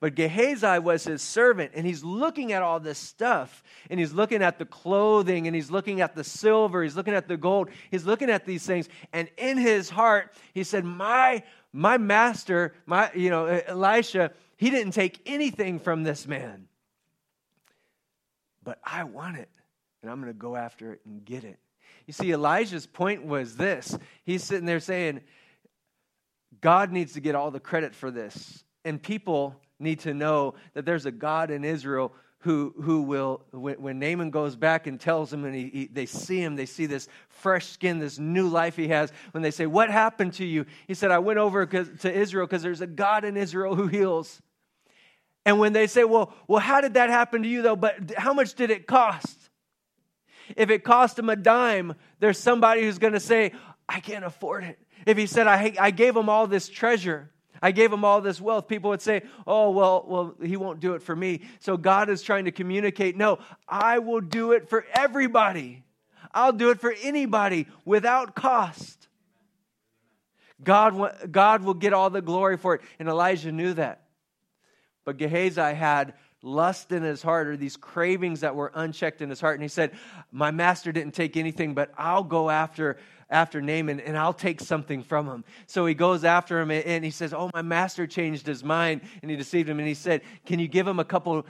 But 0.02 0.16
Gehazi 0.16 0.80
was 0.80 1.04
his 1.04 1.23
servant, 1.23 1.71
and 1.76 1.87
he's 1.87 2.02
looking 2.02 2.52
at 2.52 2.61
all 2.61 2.80
this 2.80 2.99
stuff, 2.99 3.62
and 3.88 4.00
he's 4.00 4.12
looking 4.12 4.42
at 4.42 4.59
the 4.59 4.64
clothing, 4.64 5.47
and 5.47 5.54
he's 5.54 5.71
looking 5.71 6.00
at 6.00 6.16
the 6.16 6.25
silver, 6.25 6.82
he's 6.82 6.97
looking 6.97 7.14
at 7.14 7.28
the 7.28 7.37
gold, 7.37 7.71
he's 7.88 8.04
looking 8.04 8.28
at 8.28 8.44
these 8.44 8.66
things, 8.66 8.88
and 9.12 9.28
in 9.37 9.59
his 9.59 9.88
heart, 9.88 10.35
he 10.54 10.64
said, 10.64 10.85
My 10.85 11.44
my 11.73 11.99
master, 11.99 12.75
my 12.85 13.12
you 13.14 13.30
know, 13.30 13.47
Elisha, 13.47 14.32
he 14.56 14.71
didn't 14.71 14.90
take 14.90 15.21
anything 15.25 15.78
from 15.78 16.02
this 16.02 16.26
man. 16.26 16.66
But 18.64 18.80
I 18.85 19.04
want 19.04 19.37
it, 19.37 19.50
and 20.02 20.11
I'm 20.11 20.21
gonna 20.21 20.32
go 20.32 20.56
after 20.56 20.92
it 20.92 21.00
and 21.06 21.25
get 21.25 21.44
it. 21.44 21.59
You 22.06 22.12
see, 22.12 22.32
Elijah's 22.32 22.87
point 22.87 23.25
was 23.25 23.56
this. 23.56 23.97
He's 24.25 24.42
sitting 24.42 24.66
there 24.66 24.80
saying, 24.80 25.21
God 26.61 26.92
needs 26.92 27.12
to 27.14 27.21
get 27.21 27.35
all 27.35 27.50
the 27.50 27.61
credit 27.61 27.94
for 27.94 28.11
this. 28.11 28.64
And 28.85 29.00
people 29.02 29.56
need 29.78 30.00
to 30.00 30.14
know 30.14 30.54
that 30.75 30.85
there's 30.85 31.06
a 31.06 31.11
God 31.11 31.50
in 31.50 31.64
Israel 31.64 32.12
who, 32.40 32.75
who 32.82 33.02
will, 33.02 33.42
when, 33.52 33.80
when 33.80 33.99
Naaman 34.00 34.30
goes 34.30 34.56
back 34.56 34.88
and 34.88 35.00
tells 35.00 35.32
him, 35.32 35.44
and 35.44 35.54
he, 35.54 35.68
he, 35.68 35.87
they 35.87 36.06
see 36.06 36.42
him, 36.42 36.56
they 36.56 36.66
see 36.66 36.87
this 36.87 37.09
fresh 37.28 37.66
skin, 37.66 38.00
this 38.00 38.18
new 38.18 38.49
life 38.49 38.75
he 38.75 38.88
has. 38.88 39.12
When 39.30 39.42
they 39.42 39.52
say, 39.52 39.66
What 39.66 39.90
happened 39.90 40.35
to 40.35 40.44
you? 40.44 40.66
He 40.88 40.94
said, 40.94 41.12
I 41.12 41.21
went 41.21 41.38
over 41.38 41.64
to 41.66 42.12
Israel 42.12 42.47
because 42.47 42.62
there's 42.62 42.80
a 42.80 42.87
God 42.87 43.25
in 43.25 43.37
Israel 43.37 43.76
who 43.76 43.87
heals. 43.87 44.42
And 45.44 45.59
when 45.59 45.73
they 45.73 45.87
say, 45.87 46.04
well, 46.04 46.32
well, 46.47 46.61
how 46.61 46.80
did 46.80 46.94
that 46.94 47.11
happen 47.11 47.42
to 47.42 47.49
you 47.49 47.62
though? 47.62 47.76
But 47.76 48.12
how 48.16 48.32
much 48.32 48.54
did 48.54 48.71
it 48.71 48.87
cost? 48.87 49.41
If 50.56 50.70
it 50.70 50.84
cost 50.84 51.18
him 51.18 51.28
a 51.28 51.37
dime, 51.37 51.94
there's 52.20 52.38
somebody 52.38 52.82
who's 52.82 52.99
going 52.99 53.12
to 53.12 53.20
say, 53.20 53.52
I 53.88 54.00
can't 54.00 54.25
afford 54.25 54.64
it. 54.64 54.78
If 55.06 55.18
he 55.18 55.26
said, 55.26 55.46
I, 55.46 55.75
I 55.80 55.90
gave 55.90 56.16
him 56.16 56.28
all 56.28 56.46
this 56.46 56.68
treasure, 56.68 57.30
I 57.62 57.70
gave 57.70 57.92
him 57.92 58.04
all 58.04 58.20
this 58.20 58.40
wealth. 58.40 58.66
People 58.66 58.90
would 58.90 59.00
say, 59.00 59.22
"Oh, 59.46 59.70
well, 59.70 60.04
well, 60.06 60.34
he 60.42 60.56
won't 60.56 60.80
do 60.80 60.94
it 60.94 61.02
for 61.02 61.14
me." 61.14 61.42
So 61.61 61.76
God 61.76 62.11
is 62.11 62.20
trying 62.20 62.46
to 62.46 62.50
communicate, 62.50 63.16
"No, 63.16 63.38
I 63.68 64.00
will 64.00 64.20
do 64.20 64.50
it 64.50 64.68
for 64.68 64.84
everybody. 64.92 65.84
I'll 66.34 66.52
do 66.52 66.70
it 66.70 66.80
for 66.80 66.92
anybody 67.02 67.68
without 67.84 68.34
cost." 68.34 69.06
God, 70.62 71.30
God 71.30 71.62
will 71.62 71.75
get 71.75 71.92
all 71.92 72.11
the 72.11 72.20
glory 72.20 72.56
for 72.56 72.75
it. 72.75 72.82
And 72.99 73.08
Elijah 73.08 73.52
knew 73.52 73.75
that. 73.75 74.02
But 75.04 75.16
Gehazi 75.16 75.61
had 75.75 76.14
lust 76.42 76.92
in 76.92 77.02
his 77.02 77.22
heart 77.22 77.46
or 77.46 77.56
these 77.56 77.76
cravings 77.76 78.40
that 78.40 78.54
were 78.54 78.72
unchecked 78.75 79.22
in 79.22 79.30
his 79.30 79.40
heart. 79.40 79.54
And 79.54 79.62
he 79.62 79.68
said, 79.68 79.92
My 80.30 80.50
master 80.50 80.92
didn't 80.92 81.14
take 81.14 81.37
anything, 81.37 81.75
but 81.75 81.92
I'll 81.96 82.25
go 82.25 82.50
after 82.50 82.99
after 83.30 83.62
Naaman 83.62 83.99
and 83.99 84.16
I'll 84.16 84.34
take 84.34 84.61
something 84.61 85.02
from 85.02 85.26
him. 85.26 85.44
So 85.66 85.87
he 85.87 85.94
goes 85.94 86.22
after 86.22 86.61
him 86.61 86.70
and 86.70 87.04
he 87.04 87.11
says, 87.11 87.32
Oh, 87.32 87.50
my 87.54 87.62
master 87.62 88.06
changed 88.06 88.46
his 88.46 88.62
mind 88.62 89.00
and 89.22 89.30
he 89.30 89.37
deceived 89.37 89.68
him. 89.68 89.78
And 89.78 89.88
he 89.88 89.94
said, 89.94 90.20
Can 90.44 90.58
you 90.58 90.68
give 90.68 90.87
him 90.87 91.00
a 91.00 91.04
couple 91.04 91.46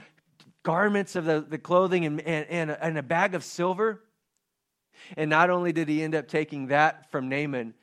garments 0.63 1.15
of 1.15 1.25
the, 1.25 1.41
the 1.41 1.57
clothing 1.57 2.05
and, 2.05 2.21
and, 2.21 2.47
and, 2.49 2.71
a, 2.71 2.83
and 2.83 2.97
a 2.97 3.03
bag 3.03 3.35
of 3.35 3.43
silver? 3.43 4.01
And 5.17 5.29
not 5.29 5.49
only 5.49 5.73
did 5.73 5.89
he 5.89 6.01
end 6.01 6.15
up 6.15 6.27
taking 6.27 6.67
that 6.67 7.11
from 7.11 7.27
Naaman, 7.27 7.73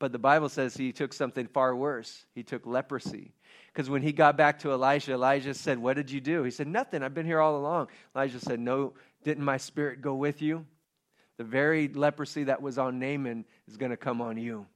but 0.00 0.10
the 0.10 0.18
Bible 0.18 0.48
says 0.48 0.74
he 0.74 0.90
took 0.90 1.12
something 1.12 1.46
far 1.46 1.76
worse. 1.76 2.26
He 2.34 2.42
took 2.42 2.66
leprosy. 2.66 3.34
Because 3.72 3.88
when 3.88 4.02
he 4.02 4.12
got 4.12 4.36
back 4.36 4.58
to 4.60 4.72
Elijah, 4.72 5.14
Elijah 5.14 5.54
said, 5.54 5.78
What 5.78 5.96
did 5.96 6.10
you 6.10 6.20
do? 6.20 6.42
He 6.42 6.50
said, 6.50 6.66
Nothing. 6.66 7.02
I've 7.02 7.14
been 7.14 7.26
here 7.26 7.40
all 7.40 7.56
along. 7.56 7.88
Elijah 8.14 8.38
said, 8.38 8.60
No, 8.60 8.92
didn't 9.24 9.44
my 9.44 9.56
spirit 9.56 10.02
go 10.02 10.14
with 10.14 10.42
you? 10.42 10.66
The 11.38 11.44
very 11.44 11.88
leprosy 11.88 12.44
that 12.44 12.60
was 12.60 12.78
on 12.78 12.98
Naaman 12.98 13.46
is 13.66 13.76
going 13.76 13.90
to 13.90 13.96
come 13.96 14.20
on 14.20 14.36
you. 14.36 14.66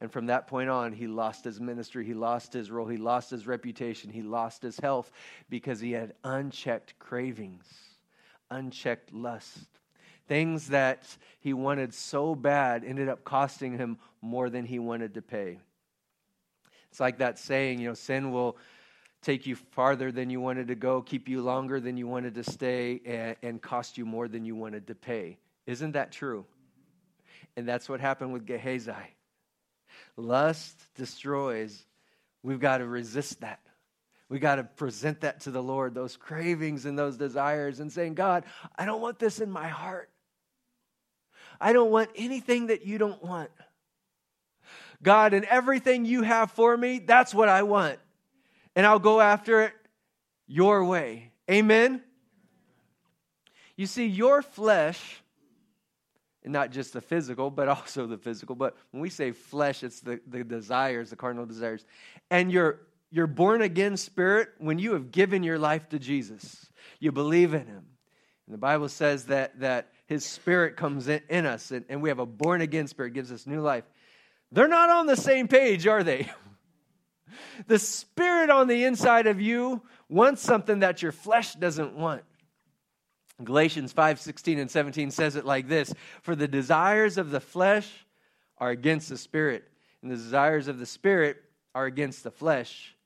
And 0.00 0.10
from 0.10 0.26
that 0.26 0.46
point 0.46 0.70
on, 0.70 0.92
he 0.92 1.06
lost 1.06 1.44
his 1.44 1.60
ministry, 1.60 2.06
he 2.06 2.14
lost 2.14 2.52
his 2.54 2.70
role, 2.70 2.88
he 2.88 2.96
lost 2.96 3.30
his 3.30 3.46
reputation, 3.46 4.10
he 4.10 4.22
lost 4.22 4.62
his 4.62 4.78
health 4.78 5.12
because 5.50 5.78
he 5.78 5.92
had 5.92 6.14
unchecked 6.24 6.98
cravings, 6.98 7.66
unchecked 8.50 9.12
lust. 9.12 9.66
Things 10.26 10.68
that 10.68 11.04
he 11.40 11.52
wanted 11.52 11.92
so 11.92 12.34
bad 12.34 12.82
ended 12.82 13.08
up 13.08 13.24
costing 13.24 13.76
him 13.76 13.98
more 14.22 14.48
than 14.48 14.64
he 14.64 14.78
wanted 14.78 15.14
to 15.14 15.22
pay. 15.22 15.58
It's 16.90 17.00
like 17.00 17.18
that 17.18 17.38
saying, 17.38 17.80
you 17.80 17.88
know, 17.88 17.94
sin 17.94 18.32
will 18.32 18.56
take 19.22 19.46
you 19.46 19.54
farther 19.54 20.10
than 20.10 20.30
you 20.30 20.40
wanted 20.40 20.68
to 20.68 20.74
go, 20.74 21.02
keep 21.02 21.28
you 21.28 21.42
longer 21.42 21.78
than 21.78 21.96
you 21.96 22.06
wanted 22.06 22.34
to 22.34 22.44
stay, 22.44 23.00
and, 23.04 23.36
and 23.42 23.62
cost 23.62 23.98
you 23.98 24.06
more 24.06 24.28
than 24.28 24.44
you 24.44 24.56
wanted 24.56 24.86
to 24.86 24.94
pay. 24.94 25.38
Isn't 25.66 25.92
that 25.92 26.10
true? 26.10 26.46
And 27.56 27.68
that's 27.68 27.88
what 27.88 28.00
happened 28.00 28.32
with 28.32 28.46
Gehazi. 28.46 28.92
Lust 30.16 30.80
destroys. 30.94 31.84
We've 32.42 32.60
got 32.60 32.78
to 32.78 32.86
resist 32.86 33.42
that. 33.42 33.60
We 34.28 34.38
got 34.38 34.56
to 34.56 34.64
present 34.64 35.22
that 35.22 35.40
to 35.40 35.50
the 35.50 35.62
Lord, 35.62 35.94
those 35.94 36.16
cravings 36.16 36.86
and 36.86 36.98
those 36.98 37.16
desires, 37.16 37.80
and 37.80 37.92
saying, 37.92 38.14
God, 38.14 38.44
I 38.78 38.84
don't 38.84 39.00
want 39.00 39.18
this 39.18 39.40
in 39.40 39.50
my 39.50 39.68
heart. 39.68 40.08
I 41.60 41.72
don't 41.72 41.90
want 41.90 42.10
anything 42.14 42.68
that 42.68 42.86
you 42.86 42.96
don't 42.96 43.22
want. 43.22 43.50
God, 45.02 45.34
and 45.34 45.44
everything 45.46 46.04
you 46.04 46.22
have 46.22 46.50
for 46.50 46.76
me, 46.76 46.98
that's 46.98 47.34
what 47.34 47.48
I 47.48 47.62
want 47.62 47.98
and 48.76 48.86
I'll 48.86 48.98
go 48.98 49.20
after 49.20 49.62
it 49.62 49.72
your 50.46 50.84
way. 50.84 51.32
Amen? 51.50 52.02
You 53.76 53.86
see, 53.86 54.06
your 54.06 54.42
flesh, 54.42 55.22
and 56.44 56.52
not 56.52 56.70
just 56.70 56.92
the 56.92 57.00
physical, 57.00 57.50
but 57.50 57.68
also 57.76 58.06
the 58.06 58.18
physical, 58.18 58.54
but 58.54 58.76
when 58.90 59.00
we 59.00 59.10
say 59.10 59.32
flesh, 59.32 59.82
it's 59.82 60.00
the, 60.00 60.20
the 60.26 60.44
desires, 60.44 61.10
the 61.10 61.16
carnal 61.16 61.46
desires. 61.46 61.84
And 62.30 62.52
your, 62.52 62.80
your 63.10 63.26
born 63.26 63.62
again 63.62 63.96
spirit, 63.96 64.50
when 64.58 64.78
you 64.78 64.92
have 64.92 65.10
given 65.10 65.42
your 65.42 65.58
life 65.58 65.88
to 65.90 65.98
Jesus, 65.98 66.66
you 66.98 67.12
believe 67.12 67.54
in 67.54 67.66
him. 67.66 67.86
And 68.46 68.54
the 68.54 68.58
Bible 68.58 68.88
says 68.88 69.26
that, 69.26 69.60
that 69.60 69.88
his 70.06 70.24
spirit 70.24 70.76
comes 70.76 71.08
in, 71.08 71.20
in 71.28 71.46
us 71.46 71.70
and, 71.70 71.84
and 71.88 72.02
we 72.02 72.08
have 72.08 72.18
a 72.18 72.26
born 72.26 72.60
again 72.60 72.86
spirit, 72.86 73.14
gives 73.14 73.30
us 73.32 73.46
new 73.46 73.60
life. 73.60 73.84
They're 74.52 74.68
not 74.68 74.90
on 74.90 75.06
the 75.06 75.16
same 75.16 75.48
page, 75.48 75.86
are 75.86 76.02
they? 76.02 76.30
the 77.66 77.78
spirit 77.78 78.50
on 78.50 78.66
the 78.66 78.84
inside 78.84 79.26
of 79.26 79.40
you 79.40 79.82
wants 80.08 80.42
something 80.42 80.80
that 80.80 81.02
your 81.02 81.12
flesh 81.12 81.54
doesn't 81.54 81.94
want. 81.94 82.22
Galatians 83.42 83.92
5 83.92 84.20
16 84.20 84.58
and 84.58 84.70
17 84.70 85.10
says 85.10 85.36
it 85.36 85.44
like 85.44 85.68
this 85.68 85.94
For 86.22 86.36
the 86.36 86.48
desires 86.48 87.16
of 87.16 87.30
the 87.30 87.40
flesh 87.40 87.88
are 88.58 88.70
against 88.70 89.08
the 89.08 89.16
spirit, 89.16 89.64
and 90.02 90.10
the 90.10 90.16
desires 90.16 90.68
of 90.68 90.78
the 90.78 90.86
spirit 90.86 91.42
are 91.74 91.86
against 91.86 92.24
the 92.24 92.30
flesh. 92.30 92.96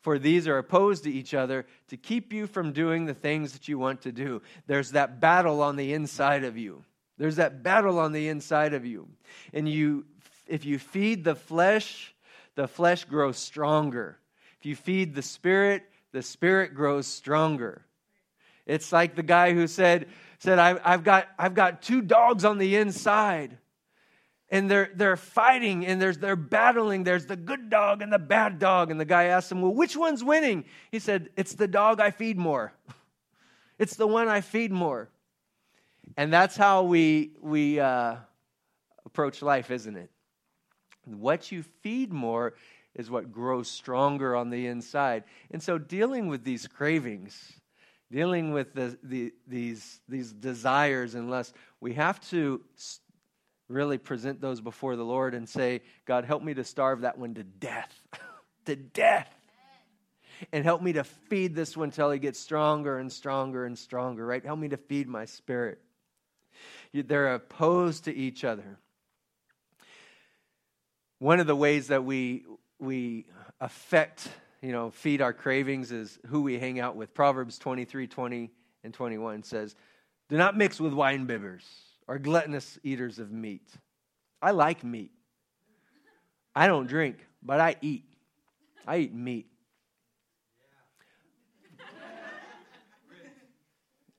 For 0.00 0.18
these 0.18 0.46
are 0.48 0.58
opposed 0.58 1.04
to 1.04 1.12
each 1.12 1.32
other 1.32 1.64
to 1.88 1.96
keep 1.96 2.32
you 2.32 2.46
from 2.46 2.72
doing 2.72 3.06
the 3.06 3.14
things 3.14 3.52
that 3.52 3.68
you 3.68 3.78
want 3.78 4.02
to 4.02 4.12
do. 4.12 4.42
There's 4.66 4.90
that 4.90 5.18
battle 5.18 5.62
on 5.62 5.76
the 5.76 5.94
inside 5.94 6.44
of 6.44 6.58
you. 6.58 6.84
There's 7.16 7.36
that 7.36 7.62
battle 7.62 7.98
on 7.98 8.12
the 8.12 8.28
inside 8.28 8.74
of 8.74 8.84
you. 8.84 9.08
And 9.54 9.66
you 9.66 10.04
if 10.46 10.64
you 10.64 10.78
feed 10.78 11.24
the 11.24 11.34
flesh, 11.34 12.14
the 12.54 12.68
flesh 12.68 13.04
grows 13.04 13.38
stronger. 13.38 14.18
If 14.60 14.66
you 14.66 14.76
feed 14.76 15.14
the 15.14 15.22
spirit, 15.22 15.84
the 16.12 16.22
spirit 16.22 16.74
grows 16.74 17.06
stronger. 17.06 17.84
It's 18.66 18.92
like 18.92 19.14
the 19.14 19.22
guy 19.22 19.52
who 19.52 19.66
said, 19.66 20.08
said 20.38 20.58
I've, 20.58 21.04
got, 21.04 21.28
I've 21.38 21.54
got 21.54 21.82
two 21.82 22.00
dogs 22.00 22.44
on 22.44 22.58
the 22.58 22.76
inside. 22.76 23.58
And 24.50 24.70
they're, 24.70 24.90
they're 24.94 25.16
fighting 25.16 25.84
and 25.84 26.00
there's, 26.00 26.18
they're 26.18 26.36
battling. 26.36 27.02
There's 27.02 27.26
the 27.26 27.36
good 27.36 27.70
dog 27.70 28.02
and 28.02 28.12
the 28.12 28.18
bad 28.18 28.58
dog. 28.58 28.90
And 28.90 29.00
the 29.00 29.04
guy 29.04 29.24
asked 29.24 29.50
him, 29.50 29.62
Well, 29.62 29.74
which 29.74 29.96
one's 29.96 30.22
winning? 30.22 30.64
He 30.92 30.98
said, 30.98 31.30
It's 31.36 31.54
the 31.54 31.66
dog 31.66 32.00
I 32.00 32.10
feed 32.10 32.38
more. 32.38 32.72
it's 33.78 33.96
the 33.96 34.06
one 34.06 34.28
I 34.28 34.42
feed 34.42 34.70
more. 34.70 35.08
And 36.16 36.32
that's 36.32 36.56
how 36.56 36.84
we, 36.84 37.32
we 37.40 37.80
uh, 37.80 38.16
approach 39.04 39.42
life, 39.42 39.70
isn't 39.70 39.96
it? 39.96 40.10
What 41.06 41.52
you 41.52 41.62
feed 41.82 42.12
more 42.12 42.54
is 42.94 43.10
what 43.10 43.32
grows 43.32 43.68
stronger 43.68 44.36
on 44.36 44.50
the 44.50 44.66
inside. 44.66 45.24
And 45.50 45.62
so, 45.62 45.78
dealing 45.78 46.28
with 46.28 46.44
these 46.44 46.66
cravings, 46.66 47.52
dealing 48.10 48.52
with 48.52 48.74
the, 48.74 48.96
the, 49.02 49.32
these, 49.46 50.00
these 50.08 50.32
desires 50.32 51.14
and 51.14 51.30
lusts, 51.30 51.52
we 51.80 51.94
have 51.94 52.20
to 52.30 52.60
really 53.68 53.98
present 53.98 54.40
those 54.40 54.60
before 54.60 54.96
the 54.96 55.04
Lord 55.04 55.34
and 55.34 55.48
say, 55.48 55.80
God, 56.04 56.24
help 56.24 56.42
me 56.42 56.54
to 56.54 56.64
starve 56.64 57.00
that 57.00 57.18
one 57.18 57.34
to 57.34 57.42
death. 57.42 57.92
to 58.66 58.76
death. 58.76 59.28
And 60.52 60.64
help 60.64 60.82
me 60.82 60.94
to 60.94 61.04
feed 61.04 61.54
this 61.54 61.76
one 61.76 61.88
until 61.88 62.10
he 62.10 62.18
gets 62.18 62.38
stronger 62.38 62.98
and 62.98 63.10
stronger 63.10 63.64
and 63.64 63.78
stronger, 63.78 64.26
right? 64.26 64.44
Help 64.44 64.58
me 64.58 64.68
to 64.68 64.76
feed 64.76 65.08
my 65.08 65.24
spirit. 65.24 65.80
They're 66.92 67.34
opposed 67.34 68.04
to 68.04 68.14
each 68.14 68.44
other. 68.44 68.78
One 71.18 71.40
of 71.40 71.46
the 71.46 71.56
ways 71.56 71.88
that 71.88 72.04
we, 72.04 72.44
we 72.78 73.26
affect 73.60 74.28
you 74.64 74.72
know, 74.72 74.90
feed 74.90 75.20
our 75.20 75.34
cravings 75.34 75.92
is 75.92 76.18
who 76.28 76.40
we 76.40 76.58
hang 76.58 76.80
out 76.80 76.96
with. 76.96 77.12
Proverbs 77.12 77.58
23 77.58 78.06
20 78.06 78.50
and 78.82 78.94
21 78.94 79.42
says, 79.42 79.76
Do 80.30 80.38
not 80.38 80.56
mix 80.56 80.80
with 80.80 80.94
wine 80.94 81.26
bibbers 81.26 81.64
or 82.08 82.18
gluttonous 82.18 82.78
eaters 82.82 83.18
of 83.18 83.30
meat. 83.30 83.68
I 84.40 84.52
like 84.52 84.82
meat. 84.82 85.12
I 86.56 86.66
don't 86.66 86.86
drink, 86.86 87.18
but 87.42 87.60
I 87.60 87.76
eat. 87.82 88.04
I 88.86 88.96
eat 88.98 89.14
meat. 89.14 89.48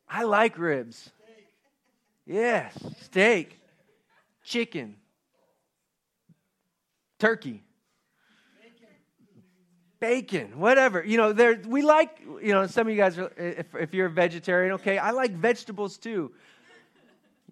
I 0.08 0.24
like 0.24 0.60
ribs. 0.60 1.10
Yes, 2.28 2.78
steak, 3.02 3.60
chicken, 4.44 4.98
turkey 7.26 7.66
bacon, 10.00 10.60
whatever. 10.60 11.04
You 11.04 11.18
know, 11.18 11.34
there 11.34 11.60
we 11.66 11.82
like. 11.82 12.20
You 12.42 12.54
know, 12.54 12.68
some 12.68 12.88
of 12.88 12.94
you 12.94 13.00
guys 13.00 13.18
are. 13.18 13.32
If, 13.38 13.74
if 13.76 13.94
you're 13.94 14.08
a 14.08 14.12
vegetarian, 14.12 14.74
okay, 14.74 14.98
I 14.98 15.12
like 15.12 15.32
vegetables 15.32 15.98
too. 15.98 16.32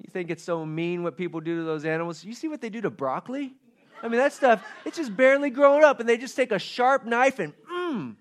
You 0.01 0.09
think 0.12 0.29
it's 0.29 0.43
so 0.43 0.65
mean 0.65 1.03
what 1.03 1.17
people 1.17 1.39
do 1.39 1.57
to 1.57 1.63
those 1.63 1.86
animals? 1.86 2.23
You 2.23 2.33
see 2.33 2.47
what 2.47 2.62
they 2.62 2.69
do 2.69 2.81
to 2.81 2.89
broccoli? 2.89 3.53
I 4.01 4.09
mean, 4.09 4.19
that 4.19 4.33
stuff, 4.33 4.62
it's 4.86 4.97
just 4.97 5.15
barely 5.15 5.49
growing 5.49 5.83
up, 5.83 6.01
and 6.01 6.09
they 6.09 6.17
just 6.17 6.36
take 6.36 6.51
a 6.51 6.59
sharp 6.59 7.05
knife 7.05 7.39
and, 7.39 7.53
mmm. 7.71 8.15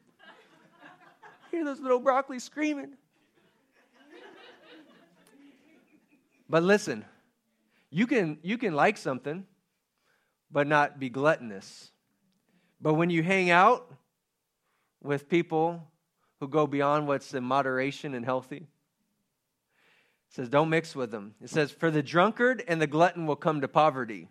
Hear 1.50 1.64
those 1.64 1.80
little 1.80 1.98
broccoli 1.98 2.38
screaming. 2.38 2.92
But 6.48 6.62
listen, 6.62 7.04
you 7.90 8.06
can, 8.06 8.38
you 8.42 8.58
can 8.58 8.74
like 8.74 8.96
something, 8.96 9.44
but 10.52 10.66
not 10.66 11.00
be 11.00 11.08
gluttonous. 11.08 11.90
But 12.80 12.94
when 12.94 13.10
you 13.10 13.22
hang 13.22 13.50
out 13.50 13.90
with 15.02 15.28
people 15.28 15.88
who 16.40 16.48
go 16.48 16.66
beyond 16.66 17.06
what's 17.06 17.34
in 17.34 17.44
moderation 17.44 18.14
and 18.14 18.24
healthy. 18.24 18.56
It 18.56 20.34
says, 20.34 20.48
don't 20.48 20.70
mix 20.70 20.96
with 20.96 21.10
them. 21.10 21.34
It 21.40 21.50
says, 21.50 21.70
for 21.70 21.90
the 21.90 22.02
drunkard 22.02 22.64
and 22.66 22.80
the 22.80 22.86
glutton 22.86 23.26
will 23.26 23.36
come 23.36 23.60
to 23.60 23.68
poverty, 23.68 24.28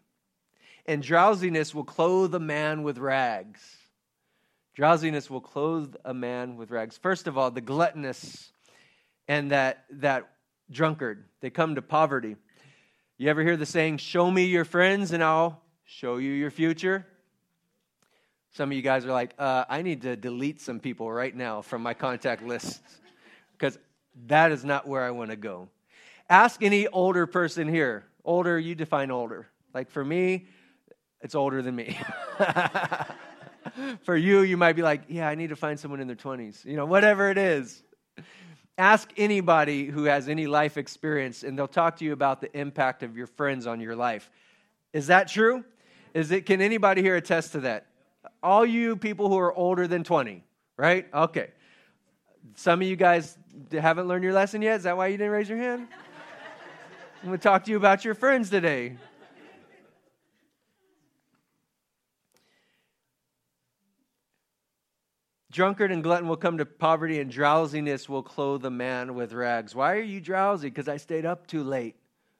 and 0.85 1.03
drowsiness 1.03 1.75
will 1.75 1.83
clothe 1.83 2.33
a 2.33 2.39
man 2.39 2.83
with 2.83 2.97
rags. 2.97 3.77
Drowsiness 4.73 5.29
will 5.29 5.41
clothe 5.41 5.95
a 6.03 6.13
man 6.13 6.57
with 6.57 6.71
rags. 6.71 6.97
First 6.97 7.27
of 7.27 7.37
all, 7.37 7.51
the 7.51 7.61
gluttonous 7.61 8.51
and 9.27 9.51
that, 9.51 9.85
that 9.91 10.29
drunkard, 10.69 11.25
they 11.39 11.49
come 11.49 11.75
to 11.75 11.81
poverty. 11.81 12.35
You 13.17 13.29
ever 13.29 13.43
hear 13.43 13.55
the 13.55 13.65
saying, 13.65 13.97
Show 13.97 14.29
me 14.31 14.45
your 14.45 14.65
friends 14.65 15.11
and 15.11 15.23
I'll 15.23 15.60
show 15.91 16.17
you 16.17 16.31
your 16.31 16.49
future? 16.49 17.05
Some 18.51 18.71
of 18.71 18.77
you 18.77 18.81
guys 18.81 19.05
are 19.05 19.11
like, 19.11 19.33
uh, 19.37 19.65
I 19.67 19.81
need 19.81 20.03
to 20.03 20.15
delete 20.15 20.61
some 20.61 20.79
people 20.79 21.11
right 21.11 21.35
now 21.35 21.61
from 21.61 21.83
my 21.83 21.93
contact 21.93 22.43
list 22.43 22.81
because 23.51 23.77
that 24.27 24.53
is 24.53 24.63
not 24.63 24.87
where 24.87 25.03
I 25.03 25.11
want 25.11 25.31
to 25.31 25.35
go. 25.35 25.67
Ask 26.29 26.63
any 26.63 26.87
older 26.87 27.27
person 27.27 27.67
here. 27.67 28.05
Older, 28.23 28.57
you 28.57 28.73
define 28.73 29.11
older. 29.11 29.49
Like 29.73 29.91
for 29.91 30.03
me, 30.03 30.47
it's 31.19 31.35
older 31.35 31.61
than 31.61 31.75
me. 31.75 31.99
for 34.03 34.15
you, 34.15 34.41
you 34.41 34.55
might 34.55 34.77
be 34.77 34.81
like, 34.83 35.03
yeah, 35.09 35.27
I 35.27 35.35
need 35.35 35.49
to 35.49 35.57
find 35.57 35.77
someone 35.77 35.99
in 35.99 36.07
their 36.07 36.15
20s. 36.15 36.63
You 36.63 36.77
know, 36.77 36.85
whatever 36.85 37.29
it 37.29 37.37
is. 37.37 37.83
Ask 38.77 39.11
anybody 39.17 39.87
who 39.87 40.05
has 40.05 40.29
any 40.29 40.47
life 40.47 40.77
experience, 40.77 41.43
and 41.43 41.59
they'll 41.59 41.67
talk 41.67 41.97
to 41.97 42.05
you 42.05 42.13
about 42.13 42.39
the 42.39 42.57
impact 42.57 43.03
of 43.03 43.17
your 43.17 43.27
friends 43.27 43.67
on 43.67 43.81
your 43.81 43.95
life. 43.95 44.31
Is 44.93 45.07
that 45.07 45.27
true? 45.27 45.65
Is 46.13 46.31
it, 46.31 46.45
can 46.45 46.61
anybody 46.61 47.01
here 47.01 47.15
attest 47.15 47.53
to 47.53 47.61
that? 47.61 47.87
all 48.43 48.65
you 48.65 48.95
people 48.95 49.29
who 49.29 49.37
are 49.37 49.53
older 49.53 49.87
than 49.87 50.03
20, 50.03 50.43
right? 50.77 51.07
Okay. 51.13 51.49
Some 52.55 52.81
of 52.81 52.87
you 52.87 52.95
guys 52.95 53.37
haven't 53.71 54.07
learned 54.07 54.23
your 54.23 54.33
lesson 54.33 54.61
yet. 54.61 54.77
Is 54.77 54.83
that 54.83 54.97
why 54.97 55.07
you 55.07 55.17
didn't 55.17 55.31
raise 55.31 55.49
your 55.49 55.57
hand? 55.57 55.87
I'm 57.21 57.27
going 57.27 57.37
to 57.37 57.43
talk 57.43 57.65
to 57.65 57.71
you 57.71 57.77
about 57.77 58.03
your 58.03 58.15
friends 58.15 58.49
today. 58.49 58.97
Drunkard 65.51 65.91
and 65.91 66.01
glutton 66.01 66.29
will 66.29 66.37
come 66.37 66.57
to 66.59 66.65
poverty, 66.65 67.19
and 67.19 67.29
drowsiness 67.29 68.07
will 68.07 68.23
clothe 68.23 68.63
a 68.65 68.71
man 68.71 69.15
with 69.15 69.33
rags. 69.33 69.75
Why 69.75 69.97
are 69.97 70.01
you 70.01 70.21
drowsy? 70.21 70.69
Because 70.69 70.87
I 70.87 70.95
stayed 70.95 71.25
up 71.25 71.45
too 71.45 71.61
late. 71.61 71.97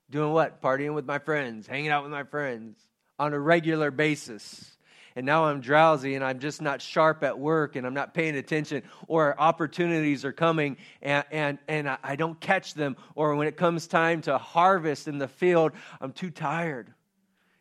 Doing 0.10 0.32
what? 0.32 0.62
Partying 0.62 0.96
with 0.96 1.06
my 1.06 1.20
friends, 1.20 1.68
hanging 1.68 1.90
out 1.90 2.04
with 2.04 2.12
my 2.12 2.24
friends 2.24 2.78
on 3.20 3.34
a 3.34 3.40
regular 3.40 3.92
basis 3.92 4.72
and 5.16 5.26
now 5.26 5.46
I'm 5.46 5.60
drowsy 5.60 6.16
and 6.16 6.24
I'm 6.24 6.40
just 6.40 6.62
not 6.62 6.82
sharp 6.82 7.24
at 7.24 7.38
work 7.38 7.76
and 7.76 7.86
I'm 7.86 7.94
not 7.94 8.14
paying 8.14 8.36
attention, 8.36 8.84
or 9.08 9.40
opportunities 9.40 10.24
are 10.26 10.32
coming 10.32 10.78
and, 11.02 11.26
and, 11.32 11.58
and 11.68 11.98
I 12.04 12.16
don't 12.16 12.40
catch 12.40 12.74
them, 12.74 12.96
or 13.16 13.36
when 13.36 13.48
it 13.48 13.58
comes 13.58 13.88
time 13.88 14.22
to 14.24 14.38
harvest 14.38 15.08
in 15.08 15.18
the 15.18 15.28
field, 15.28 15.74
I'm 16.00 16.14
too 16.14 16.30
tired. 16.30 16.94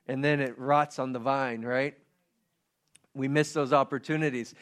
And 0.06 0.24
then 0.24 0.40
it 0.40 0.58
rots 0.58 0.98
on 0.98 1.12
the 1.12 1.18
vine, 1.18 1.62
right? 1.62 1.94
We 3.14 3.28
miss 3.28 3.52
those 3.52 3.72
opportunities. 3.72 4.54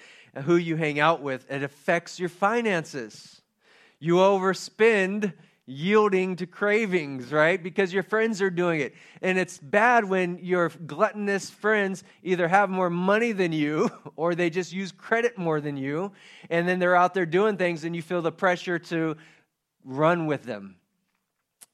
Who 0.45 0.57
you 0.57 0.77
hang 0.77 1.01
out 1.01 1.23
with, 1.23 1.51
it 1.51 1.63
affects 1.63 2.21
your 2.21 2.29
finances. 2.29 3.41
You 3.99 4.17
overspend 4.17 5.33
yielding 5.69 6.35
to 6.35 6.47
cravings, 6.47 7.31
right? 7.31 7.63
Because 7.63 7.93
your 7.93 8.03
friends 8.03 8.41
are 8.41 8.49
doing 8.49 8.81
it. 8.81 8.95
And 9.21 9.37
it's 9.37 9.59
bad 9.59 10.05
when 10.07 10.39
your 10.39 10.71
gluttonous 10.71 11.51
friends 11.51 12.05
either 12.23 12.49
have 12.49 12.71
more 12.71 12.89
money 12.89 13.33
than 13.33 13.53
you 13.53 13.91
or 14.17 14.35
they 14.35 14.49
just 14.49 14.73
use 14.73 14.91
credit 14.93 15.37
more 15.37 15.61
than 15.61 15.77
you. 15.77 16.13
And 16.49 16.67
then 16.67 16.79
they're 16.79 16.97
out 16.97 17.13
there 17.13 17.27
doing 17.27 17.59
things 17.59 17.85
and 17.85 17.95
you 17.95 18.01
feel 18.01 18.23
the 18.23 18.33
pressure 18.33 18.79
to 18.79 19.17
run 19.85 20.27
with 20.27 20.43
them. 20.43 20.77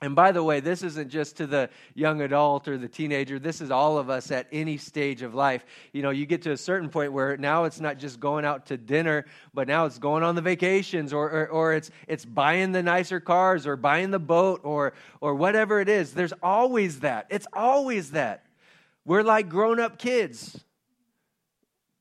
And 0.05 0.15
by 0.15 0.33
the 0.33 0.43
way, 0.43 0.61
this 0.61 0.83
isn't 0.83 1.09
just 1.09 1.39
to 1.39 1.47
the 1.47 1.71
young 1.95 2.21
adult 2.21 2.69
or 2.69 2.77
the 2.77 2.89
teenager. 2.89 3.39
This 3.39 3.63
is 3.63 3.71
all 3.71 3.97
of 3.97 4.11
us 4.11 4.31
at 4.31 4.47
any 4.53 4.77
stage 4.77 5.23
of 5.23 5.35
life. 5.35 5.65
You 5.95 6.03
know, 6.03 6.11
you 6.11 6.27
get 6.27 6.43
to 6.43 6.53
a 6.53 6.59
certain 6.59 6.91
point 6.91 7.15
where 7.15 7.39
now 7.39 7.65
it's 7.65 7.81
not 7.81 7.97
just 7.97 8.21
going 8.21 8.45
out 8.45 8.67
to 8.67 8.77
dinner, 8.77 9.25
but 9.55 9.67
now 9.67 9.87
it's 9.87 9.99
going 9.99 10.23
on 10.23 10.35
the 10.35 10.43
vacations 10.43 11.15
or, 11.15 11.31
or, 11.31 11.49
or 11.49 11.73
it's, 11.73 11.91
it's 12.07 12.27
buying 12.27 12.73
the 12.73 12.83
nicer 12.83 13.19
cars 13.19 13.67
or 13.67 13.77
buying 13.77 14.11
the 14.11 14.19
boat 14.19 14.61
or, 14.63 14.93
or 15.23 15.35
whatever 15.35 15.81
it 15.81 15.89
is. 15.89 16.13
There's 16.13 16.35
always 16.43 17.01
that. 17.01 17.27
It's 17.31 17.47
always 17.55 18.11
that. 18.11 18.45
We're 19.07 19.23
like 19.23 19.49
grown 19.49 19.81
up 19.81 19.97
kids 19.97 20.63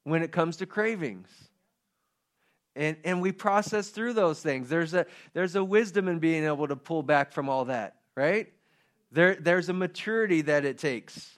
when 0.04 0.24
it 0.24 0.34
comes 0.34 0.58
to 0.58 0.66
cravings 0.66 1.30
and, 2.76 2.98
and 3.04 3.22
we 3.22 3.32
process 3.32 3.90
through 3.90 4.14
those 4.14 4.42
things. 4.42 4.70
There's 4.70 4.94
a, 4.94 5.06
there's 5.34 5.56
a 5.56 5.64
wisdom 5.64 6.08
in 6.08 6.20
being 6.20 6.44
able 6.44 6.68
to 6.68 6.76
pull 6.76 7.04
back 7.04 7.32
from 7.32 7.50
all 7.50 7.66
that, 7.66 7.98
right? 8.16 8.52
There, 9.12 9.36
there's 9.36 9.70
a 9.70 9.74
maturity 9.74 10.42
that 10.42 10.66
it 10.66 10.80
takes. 10.80 11.38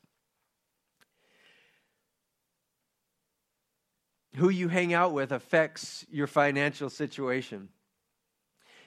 Who 4.36 4.50
you 4.50 4.68
hang 4.68 4.94
out 4.94 5.14
with 5.14 5.32
affects 5.32 6.06
your 6.10 6.28
financial 6.28 6.90
situation. 6.90 7.70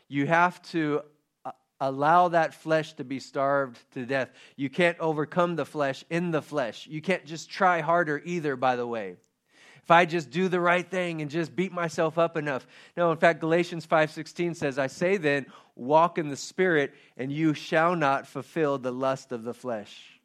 You 0.08 0.26
have 0.26 0.60
to 0.70 1.02
uh, 1.44 1.52
allow 1.80 2.28
that 2.28 2.54
flesh 2.54 2.94
to 2.94 3.04
be 3.04 3.18
starved 3.18 3.78
to 3.92 4.06
death. 4.06 4.30
You 4.56 4.70
can't 4.70 4.98
overcome 5.00 5.56
the 5.56 5.66
flesh 5.66 6.04
in 6.08 6.30
the 6.30 6.42
flesh. 6.42 6.86
You 6.86 7.02
can't 7.02 7.26
just 7.26 7.50
try 7.50 7.80
harder 7.80 8.22
either, 8.24 8.56
by 8.56 8.76
the 8.76 8.86
way 8.86 9.16
if 9.88 9.92
I 9.92 10.04
just 10.04 10.28
do 10.28 10.48
the 10.48 10.60
right 10.60 10.86
thing 10.86 11.22
and 11.22 11.30
just 11.30 11.56
beat 11.56 11.72
myself 11.72 12.18
up 12.18 12.36
enough. 12.36 12.66
No, 12.94 13.10
in 13.10 13.16
fact, 13.16 13.40
Galatians 13.40 13.86
5:16 13.86 14.52
says, 14.52 14.78
"I 14.78 14.86
say 14.86 15.16
then, 15.16 15.46
walk 15.76 16.18
in 16.18 16.28
the 16.28 16.36
spirit, 16.36 16.92
and 17.16 17.32
you 17.32 17.54
shall 17.54 17.96
not 17.96 18.26
fulfill 18.26 18.76
the 18.76 18.92
lust 18.92 19.32
of 19.32 19.44
the 19.44 19.54
flesh." 19.54 20.20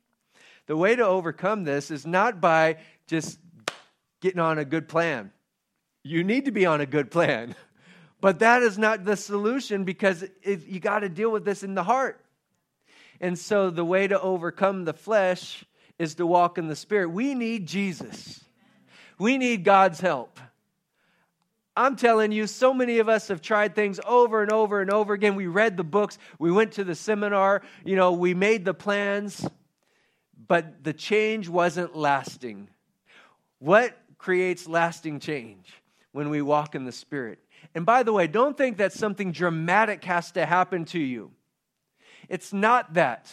The 0.66 0.76
way 0.76 0.98
to 0.98 1.06
overcome 1.06 1.64
this 1.64 1.92
is 1.92 2.06
not 2.06 2.42
by 2.42 2.76
just 3.08 3.40
getting 4.20 4.42
on 4.42 4.60
a 4.60 4.66
good 4.66 4.90
plan. 4.90 5.32
You 6.04 6.26
need 6.26 6.44
to 6.44 6.52
be 6.52 6.66
on 6.66 6.82
a 6.82 6.86
good 6.86 7.10
plan. 7.10 7.56
But 8.20 8.40
that 8.40 8.64
is 8.64 8.78
not 8.78 9.04
the 9.04 9.18
solution 9.18 9.84
because 9.84 10.24
it, 10.24 10.66
you 10.66 10.80
got 10.80 11.00
to 11.00 11.10
deal 11.10 11.30
with 11.30 11.44
this 11.44 11.62
in 11.62 11.74
the 11.74 11.84
heart. 11.84 12.24
And 13.20 13.38
so 13.38 13.70
the 13.70 13.84
way 13.84 14.08
to 14.08 14.18
overcome 14.18 14.86
the 14.86 14.94
flesh 14.94 15.66
is 16.00 16.16
to 16.16 16.26
walk 16.26 16.58
in 16.58 16.70
the 16.70 16.76
spirit. 16.78 17.10
We 17.10 17.36
need 17.36 17.68
Jesus. 17.68 18.43
We 19.18 19.38
need 19.38 19.64
God's 19.64 20.00
help. 20.00 20.40
I'm 21.76 21.96
telling 21.96 22.32
you, 22.32 22.46
so 22.46 22.74
many 22.74 23.00
of 23.00 23.10
us 23.10 23.30
have 23.30 23.42
tried 23.42 23.74
things 23.74 24.00
over 24.06 24.44
and 24.44 24.52
over 24.52 24.80
and 24.80 24.92
over 24.92 25.14
again. 25.14 25.36
We 25.36 25.48
read 25.48 25.76
the 25.76 25.84
books, 25.84 26.20
we 26.38 26.52
went 26.52 26.74
to 26.74 26.84
the 26.84 26.96
seminar, 26.96 27.64
you 27.84 27.96
know, 27.96 28.12
we 28.12 28.34
made 28.36 28.64
the 28.64 28.76
plans, 28.76 29.48
but 30.48 30.84
the 30.84 30.94
change 30.94 31.50
wasn't 31.50 31.96
lasting. 31.96 32.68
What 33.58 33.98
creates 34.18 34.68
lasting 34.68 35.20
change? 35.20 35.74
When 36.12 36.30
we 36.30 36.44
walk 36.44 36.76
in 36.76 36.86
the 36.86 36.92
Spirit. 36.92 37.40
And 37.74 37.88
by 37.88 38.04
the 38.04 38.14
way, 38.14 38.28
don't 38.28 38.56
think 38.56 38.78
that 38.78 38.94
something 38.94 39.32
dramatic 39.32 40.04
has 40.04 40.32
to 40.34 40.46
happen 40.46 40.86
to 40.86 41.00
you. 41.00 41.32
It's 42.30 42.54
not 42.54 42.94
that. 42.94 43.32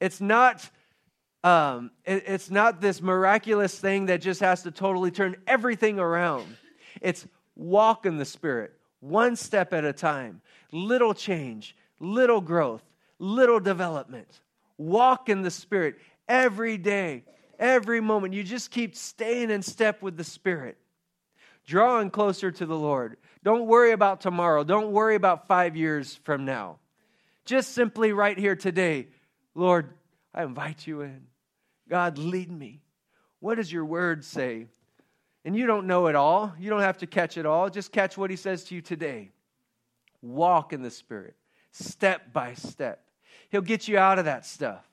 It's 0.00 0.20
not 0.20 0.68
um, 1.42 1.90
it, 2.04 2.24
it's 2.26 2.50
not 2.50 2.80
this 2.80 3.00
miraculous 3.00 3.78
thing 3.78 4.06
that 4.06 4.20
just 4.20 4.40
has 4.40 4.62
to 4.64 4.70
totally 4.70 5.10
turn 5.10 5.36
everything 5.46 5.98
around. 5.98 6.56
It's 7.00 7.26
walk 7.56 8.06
in 8.06 8.18
the 8.18 8.24
Spirit, 8.24 8.72
one 9.00 9.36
step 9.36 9.72
at 9.72 9.84
a 9.84 9.92
time, 9.92 10.42
little 10.72 11.14
change, 11.14 11.76
little 11.98 12.40
growth, 12.40 12.82
little 13.18 13.60
development. 13.60 14.40
Walk 14.76 15.28
in 15.28 15.42
the 15.42 15.50
Spirit 15.50 15.96
every 16.28 16.76
day, 16.76 17.24
every 17.58 18.00
moment. 18.00 18.34
You 18.34 18.42
just 18.42 18.70
keep 18.70 18.94
staying 18.94 19.50
in 19.50 19.62
step 19.62 20.02
with 20.02 20.16
the 20.16 20.24
Spirit, 20.24 20.76
drawing 21.66 22.10
closer 22.10 22.50
to 22.50 22.66
the 22.66 22.76
Lord. 22.76 23.16
Don't 23.42 23.66
worry 23.66 23.92
about 23.92 24.20
tomorrow. 24.20 24.64
Don't 24.64 24.92
worry 24.92 25.14
about 25.14 25.48
five 25.48 25.76
years 25.76 26.16
from 26.24 26.44
now. 26.44 26.78
Just 27.46 27.72
simply 27.72 28.12
right 28.12 28.38
here 28.38 28.56
today, 28.56 29.08
Lord, 29.54 29.88
I 30.34 30.42
invite 30.42 30.86
you 30.86 31.00
in. 31.00 31.29
God, 31.90 32.18
lead 32.18 32.50
me. 32.50 32.80
What 33.40 33.56
does 33.56 33.72
your 33.72 33.84
word 33.84 34.24
say? 34.24 34.68
And 35.44 35.56
you 35.56 35.66
don't 35.66 35.86
know 35.86 36.06
it 36.06 36.14
all. 36.14 36.54
You 36.58 36.70
don't 36.70 36.82
have 36.82 36.98
to 36.98 37.06
catch 37.06 37.36
it 37.36 37.44
all. 37.44 37.68
Just 37.68 37.90
catch 37.90 38.16
what 38.16 38.30
he 38.30 38.36
says 38.36 38.64
to 38.64 38.76
you 38.76 38.80
today. 38.80 39.32
Walk 40.22 40.72
in 40.72 40.82
the 40.82 40.90
Spirit, 40.90 41.34
step 41.72 42.32
by 42.32 42.54
step. 42.54 43.02
He'll 43.50 43.60
get 43.62 43.88
you 43.88 43.98
out 43.98 44.18
of 44.18 44.26
that 44.26 44.46
stuff. 44.46 44.84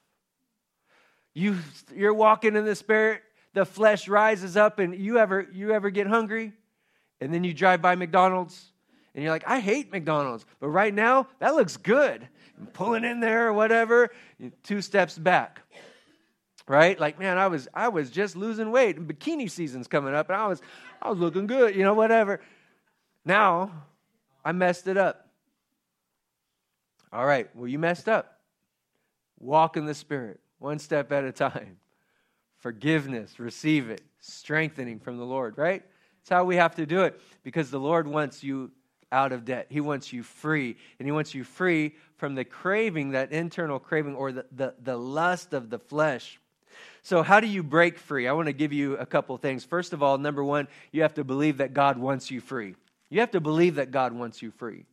You, 1.34 1.58
you're 1.96 2.14
walking 2.14 2.56
in 2.56 2.66
the 2.66 2.76
Spirit, 2.76 3.22
the 3.54 3.66
flesh 3.66 4.08
rises 4.08 4.58
up, 4.58 4.80
and 4.80 4.96
you 4.96 5.20
ever, 5.20 5.46
you 5.54 5.74
ever 5.74 5.92
get 5.92 6.08
hungry? 6.08 6.54
And 7.22 7.32
then 7.32 7.44
you 7.44 7.54
drive 7.54 7.82
by 7.82 7.96
McDonald's, 7.96 8.72
and 9.14 9.24
you're 9.24 9.34
like, 9.34 9.44
I 9.46 9.60
hate 9.60 9.92
McDonald's, 9.92 10.46
but 10.60 10.70
right 10.70 10.94
now, 10.94 11.28
that 11.40 11.56
looks 11.56 11.78
good. 11.78 12.28
I'm 12.58 12.68
pulling 12.68 13.04
in 13.04 13.20
there 13.20 13.50
or 13.50 13.54
whatever, 13.54 14.10
two 14.64 14.82
steps 14.82 15.18
back 15.18 15.62
right? 16.68 17.00
Like, 17.00 17.20
man, 17.20 17.38
I 17.38 17.48
was 17.48 17.68
I 17.74 17.88
was 17.88 18.10
just 18.10 18.36
losing 18.36 18.72
weight, 18.72 18.98
and 18.98 19.08
bikini 19.08 19.50
season's 19.50 19.88
coming 19.88 20.14
up, 20.14 20.30
and 20.30 20.38
I 20.38 20.48
was 20.48 20.62
I 21.02 21.10
was 21.10 21.20
looking 21.20 21.48
good, 21.48 21.76
you 21.76 21.84
know, 21.84 21.94
whatever. 21.94 22.42
Now, 23.26 23.72
I 24.44 24.52
messed 24.52 24.88
it 24.88 24.98
up. 24.98 25.28
All 27.12 27.26
right, 27.26 27.50
well, 27.56 27.68
you 27.68 27.80
messed 27.80 28.10
up. 28.10 28.40
Walk 29.40 29.78
in 29.78 29.86
the 29.86 29.94
Spirit, 29.94 30.40
one 30.60 30.80
step 30.80 31.12
at 31.12 31.24
a 31.24 31.32
time. 31.32 31.78
Forgiveness, 32.58 33.40
receive 33.40 33.90
it, 33.90 34.02
strengthening 34.20 35.00
from 35.00 35.18
the 35.18 35.24
Lord, 35.24 35.58
right? 35.58 35.84
That's 36.20 36.30
how 36.30 36.44
we 36.44 36.56
have 36.58 36.76
to 36.76 36.86
do 36.86 37.04
it 37.04 37.22
because 37.44 37.70
the 37.72 37.80
Lord 37.80 38.08
wants 38.08 38.44
you 38.44 38.72
out 39.12 39.32
of 39.32 39.46
debt. 39.46 39.68
He 39.70 39.80
wants 39.80 40.12
you 40.12 40.24
free, 40.24 40.76
and 41.00 41.08
He 41.08 41.12
wants 41.12 41.34
you 41.34 41.44
free 41.44 41.96
from 42.18 42.36
the 42.36 42.44
craving, 42.44 43.12
that 43.12 43.32
internal 43.32 43.80
craving, 43.80 44.16
or 44.16 44.32
the, 44.32 44.46
the, 44.52 44.74
the 44.82 44.98
lust 44.98 45.54
of 45.54 45.70
the 45.70 45.80
flesh. 45.80 46.40
So, 47.04 47.24
how 47.24 47.40
do 47.40 47.48
you 47.48 47.64
break 47.64 47.98
free? 47.98 48.28
I 48.28 48.34
want 48.34 48.48
to 48.48 48.54
give 48.54 48.74
you 48.74 48.98
a 48.98 49.06
couple 49.06 49.38
things. 49.38 49.64
First 49.64 49.94
of 49.94 50.04
all, 50.04 50.18
number 50.18 50.44
one, 50.44 50.68
you 50.92 51.04
have 51.04 51.14
to 51.16 51.24
believe 51.24 51.58
that 51.58 51.74
God 51.74 51.98
wants 51.98 52.30
you 52.30 52.42
free. 52.42 52.76
You 53.10 53.22
have 53.22 53.32
to 53.32 53.40
believe 53.40 53.76
that 53.76 53.92
God 53.92 54.14
wants 54.14 54.42
you 54.42 54.52
free. 54.52 54.86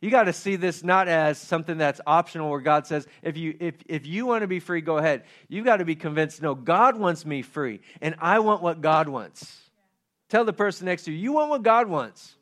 You 0.00 0.10
got 0.10 0.24
to 0.24 0.32
see 0.32 0.56
this 0.56 0.84
not 0.84 1.08
as 1.08 1.38
something 1.38 1.78
that's 1.78 2.00
optional 2.06 2.50
where 2.50 2.60
God 2.60 2.86
says, 2.86 3.06
if 3.22 3.36
you, 3.36 3.56
if, 3.58 3.74
if 3.86 4.06
you 4.06 4.26
want 4.26 4.42
to 4.42 4.46
be 4.46 4.60
free, 4.60 4.80
go 4.80 4.98
ahead. 4.98 5.24
You've 5.48 5.64
got 5.64 5.78
to 5.78 5.84
be 5.84 5.96
convinced, 5.96 6.40
no, 6.40 6.54
God 6.54 6.96
wants 6.96 7.26
me 7.26 7.42
free, 7.42 7.80
and 8.00 8.14
I 8.20 8.38
want 8.38 8.62
what 8.62 8.80
God 8.80 9.08
wants. 9.08 9.60
Tell 10.28 10.44
the 10.44 10.52
person 10.52 10.86
next 10.86 11.04
to 11.04 11.12
you, 11.12 11.18
you 11.18 11.32
want 11.32 11.50
what 11.50 11.62
God 11.62 11.88
wants. 11.88 12.34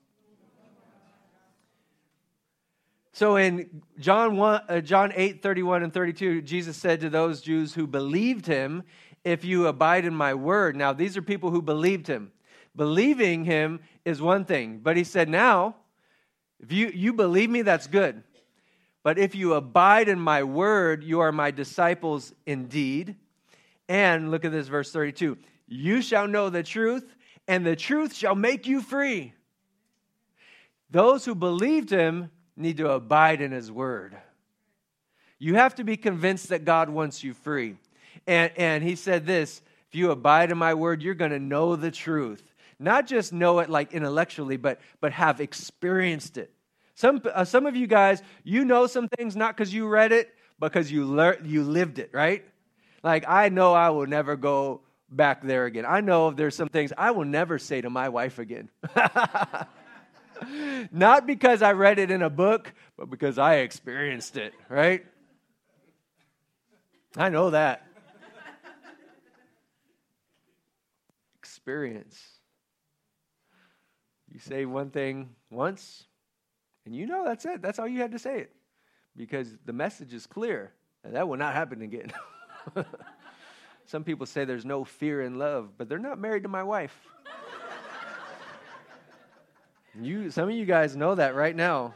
So 3.16 3.36
in 3.36 3.80
John 3.98 4.36
1, 4.36 4.60
uh, 4.68 4.80
John 4.82 5.10
8, 5.16 5.40
31 5.40 5.84
and 5.84 5.90
32, 5.90 6.42
Jesus 6.42 6.76
said 6.76 7.00
to 7.00 7.08
those 7.08 7.40
Jews 7.40 7.72
who 7.72 7.86
believed 7.86 8.44
him, 8.44 8.82
if 9.24 9.42
you 9.42 9.68
abide 9.68 10.04
in 10.04 10.14
my 10.14 10.34
word. 10.34 10.76
Now, 10.76 10.92
these 10.92 11.16
are 11.16 11.22
people 11.22 11.50
who 11.50 11.62
believed 11.62 12.06
him. 12.06 12.30
Believing 12.76 13.46
him 13.46 13.80
is 14.04 14.20
one 14.20 14.44
thing, 14.44 14.80
but 14.82 14.98
he 14.98 15.02
said, 15.04 15.30
now, 15.30 15.76
if 16.60 16.70
you, 16.70 16.88
you 16.88 17.14
believe 17.14 17.48
me, 17.48 17.62
that's 17.62 17.86
good. 17.86 18.22
But 19.02 19.18
if 19.18 19.34
you 19.34 19.54
abide 19.54 20.10
in 20.10 20.20
my 20.20 20.42
word, 20.42 21.02
you 21.02 21.20
are 21.20 21.32
my 21.32 21.50
disciples 21.50 22.34
indeed. 22.44 23.16
And 23.88 24.30
look 24.30 24.44
at 24.44 24.52
this, 24.52 24.68
verse 24.68 24.92
32 24.92 25.38
you 25.66 26.02
shall 26.02 26.28
know 26.28 26.50
the 26.50 26.62
truth, 26.62 27.16
and 27.48 27.64
the 27.64 27.76
truth 27.76 28.14
shall 28.14 28.34
make 28.34 28.66
you 28.66 28.82
free. 28.82 29.32
Those 30.90 31.24
who 31.24 31.34
believed 31.34 31.88
him 31.88 32.30
need 32.56 32.78
to 32.78 32.90
abide 32.90 33.40
in 33.40 33.52
his 33.52 33.70
word. 33.70 34.16
You 35.38 35.54
have 35.54 35.74
to 35.76 35.84
be 35.84 35.96
convinced 35.96 36.48
that 36.48 36.64
God 36.64 36.88
wants 36.88 37.22
you 37.22 37.34
free. 37.34 37.76
And, 38.26 38.50
and 38.56 38.82
he 38.82 38.96
said 38.96 39.26
this 39.26 39.60
if 39.88 39.94
you 39.94 40.10
abide 40.10 40.50
in 40.50 40.58
my 40.58 40.74
word, 40.74 41.02
you're 41.02 41.14
going 41.14 41.30
to 41.30 41.38
know 41.38 41.76
the 41.76 41.90
truth. 41.90 42.42
Not 42.78 43.06
just 43.06 43.32
know 43.32 43.60
it 43.60 43.70
like 43.70 43.92
intellectually, 43.92 44.56
but, 44.56 44.80
but 45.00 45.12
have 45.12 45.40
experienced 45.40 46.36
it. 46.36 46.52
Some, 46.94 47.20
uh, 47.32 47.44
some 47.44 47.66
of 47.66 47.76
you 47.76 47.86
guys, 47.86 48.22
you 48.42 48.64
know 48.64 48.86
some 48.86 49.08
things 49.08 49.36
not 49.36 49.56
because 49.56 49.72
you 49.72 49.86
read 49.86 50.12
it, 50.12 50.34
but 50.58 50.72
because 50.72 50.90
you, 50.90 51.04
lear- 51.04 51.38
you 51.44 51.62
lived 51.62 51.98
it, 51.98 52.10
right? 52.12 52.44
Like, 53.02 53.24
I 53.28 53.50
know 53.50 53.74
I 53.74 53.90
will 53.90 54.06
never 54.06 54.36
go 54.36 54.80
back 55.10 55.42
there 55.42 55.66
again. 55.66 55.84
I 55.86 56.00
know 56.00 56.30
there's 56.30 56.56
some 56.56 56.68
things 56.68 56.92
I 56.96 57.10
will 57.10 57.24
never 57.24 57.58
say 57.58 57.80
to 57.80 57.90
my 57.90 58.08
wife 58.08 58.38
again. 58.38 58.70
Not 60.92 61.26
because 61.26 61.62
I 61.62 61.72
read 61.72 61.98
it 61.98 62.10
in 62.10 62.22
a 62.22 62.30
book, 62.30 62.72
but 62.96 63.10
because 63.10 63.38
I 63.38 63.56
experienced 63.56 64.36
it, 64.36 64.52
right? 64.68 65.04
I 67.16 67.28
know 67.28 67.50
that. 67.50 67.86
Experience. 71.38 72.20
You 74.32 74.38
say 74.40 74.66
one 74.66 74.90
thing 74.90 75.30
once, 75.50 76.04
and 76.84 76.94
you 76.94 77.06
know 77.06 77.24
that's 77.24 77.44
it. 77.46 77.62
That's 77.62 77.78
all 77.78 77.88
you 77.88 78.00
had 78.00 78.12
to 78.12 78.18
say 78.18 78.40
it. 78.40 78.52
because 79.16 79.48
the 79.64 79.72
message 79.72 80.12
is 80.12 80.26
clear. 80.26 80.72
And 81.04 81.14
that 81.14 81.28
will 81.28 81.36
not 81.36 81.54
happen 81.54 81.82
again. 81.82 82.12
Some 83.86 84.04
people 84.04 84.26
say 84.26 84.44
there's 84.44 84.64
no 84.64 84.84
fear 84.84 85.22
in 85.22 85.38
love, 85.38 85.70
but 85.78 85.88
they're 85.88 85.98
not 85.98 86.18
married 86.18 86.42
to 86.42 86.48
my 86.48 86.62
wife. 86.62 86.96
You, 90.04 90.30
some 90.30 90.48
of 90.48 90.54
you 90.54 90.64
guys 90.64 90.96
know 90.96 91.14
that 91.14 91.34
right 91.34 91.54
now. 91.54 91.94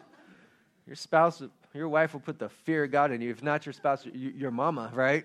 Your 0.87 0.97
spouse, 0.97 1.43
your 1.75 1.89
wife 1.89 2.13
will 2.13 2.21
put 2.21 2.39
the 2.39 2.49
fear 2.49 2.85
of 2.85 2.91
God 2.91 3.13
in 3.13 3.21
you. 3.21 3.31
If 3.31 3.43
not 3.43 3.67
your 3.67 3.73
spouse, 3.73 4.07
your 4.13 4.51
mama, 4.51 4.91
right? 4.95 5.25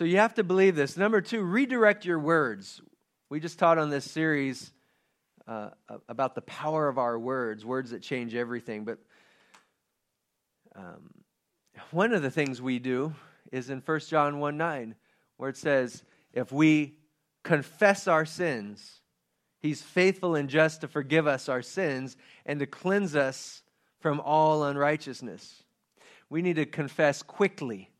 So 0.00 0.04
you 0.04 0.16
have 0.16 0.32
to 0.36 0.44
believe 0.44 0.76
this. 0.76 0.96
Number 0.96 1.20
two, 1.20 1.42
redirect 1.42 2.06
your 2.06 2.18
words. 2.18 2.80
We 3.28 3.38
just 3.38 3.58
taught 3.58 3.76
on 3.76 3.90
this 3.90 4.10
series 4.10 4.72
uh, 5.46 5.70
about 6.08 6.34
the 6.34 6.40
power 6.40 6.88
of 6.88 6.96
our 6.96 7.18
words, 7.18 7.66
words 7.66 7.90
that 7.90 8.00
change 8.00 8.34
everything. 8.34 8.86
But 8.86 8.98
um, 10.74 11.10
one 11.90 12.14
of 12.14 12.22
the 12.22 12.30
things 12.30 12.62
we 12.62 12.78
do 12.78 13.14
is 13.52 13.68
in 13.68 13.82
1 13.84 14.00
John 14.00 14.38
1 14.38 14.56
9, 14.56 14.94
where 15.36 15.50
it 15.50 15.58
says, 15.58 16.02
If 16.32 16.50
we 16.50 16.96
confess 17.42 18.08
our 18.08 18.24
sins, 18.24 18.99
he's 19.60 19.82
faithful 19.82 20.34
and 20.34 20.48
just 20.48 20.80
to 20.80 20.88
forgive 20.88 21.26
us 21.26 21.48
our 21.48 21.62
sins 21.62 22.16
and 22.44 22.58
to 22.60 22.66
cleanse 22.66 23.14
us 23.14 23.62
from 24.00 24.20
all 24.20 24.64
unrighteousness. 24.64 25.62
We 26.28 26.42
need 26.42 26.56
to 26.56 26.66
confess 26.66 27.22
quickly, 27.22 27.90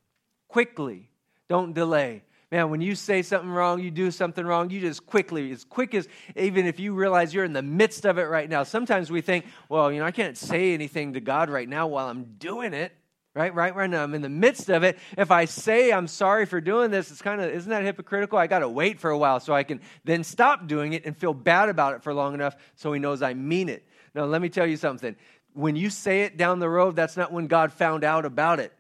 quickly. 0.49 1.11
Don't 1.49 1.73
delay. 1.73 2.23
Man, 2.53 2.70
when 2.70 2.81
you 2.81 2.96
say 2.96 3.23
something 3.23 3.51
wrong, 3.51 3.81
you 3.81 3.92
do 3.92 4.11
something 4.11 4.44
wrong, 4.44 4.70
you 4.70 4.81
just 4.81 5.07
quickly, 5.07 5.53
as 5.53 5.62
quick 5.62 5.94
as, 5.94 6.09
even 6.35 6.66
if 6.66 6.81
you 6.81 6.94
realize 6.94 7.33
you're 7.33 7.44
in 7.44 7.53
the 7.53 7.62
midst 7.62 8.05
of 8.05 8.18
it 8.18 8.25
right 8.25 8.49
now. 8.49 8.64
Sometimes 8.64 9.11
we 9.11 9.20
think, 9.20 9.44
well, 9.68 9.92
you 9.92 10.01
know, 10.01 10.05
I 10.05 10.11
can't 10.11 10.37
say 10.37 10.75
anything 10.75 11.12
to 11.12 11.20
God 11.20 11.49
right 11.49 11.68
now 11.68 11.87
while 11.87 12.09
I'm 12.09 12.25
doing 12.38 12.75
it. 12.75 12.92
Right, 13.33 13.55
right, 13.55 13.75
right 13.77 13.88
now 13.88 14.03
I'm 14.03 14.14
in 14.14 14.23
the 14.23 14.29
midst 14.29 14.69
of 14.71 14.83
it. 14.83 14.99
If 15.16 15.31
I 15.31 15.45
say 15.45 15.93
I'm 15.93 16.09
sorry 16.09 16.47
for 16.47 16.61
doing 16.61 16.90
this, 16.90 17.12
it's 17.12 17.23
kind 17.23 17.40
of 17.40 17.51
isn't 17.51 17.71
that 17.71 17.85
hypocritical? 17.85 18.38
I 18.38 18.49
got 18.49 18.59
to 18.61 18.69
wait 18.69 18.99
for 18.99 19.11
a 19.11 19.19
while 19.19 19.38
so 19.38 19.55
I 19.55 19.62
can 19.62 19.81
then 20.05 20.25
stop 20.25 20.66
doing 20.66 20.95
it 20.95 21.05
and 21.07 21.16
feel 21.16 21.33
bad 21.33 21.69
about 21.69 21.95
it 21.95 22.03
for 22.03 22.12
long 22.12 22.35
enough 22.35 22.57
so 22.75 22.93
He 22.93 22.99
knows 22.99 23.23
I 23.23 23.35
mean 23.35 23.69
it. 23.69 23.87
Now, 24.14 24.25
let 24.25 24.43
me 24.43 24.49
tell 24.49 24.66
you 24.66 24.77
something. 24.77 25.14
When 25.53 25.77
you 25.77 25.90
say 25.90 26.23
it 26.23 26.37
down 26.37 26.59
the 26.59 26.69
road, 26.69 26.97
that's 26.97 27.16
not 27.16 27.33
when 27.33 27.47
God 27.47 27.73
found 27.73 28.03
out 28.03 28.25
about 28.25 28.59
it. 28.59 28.73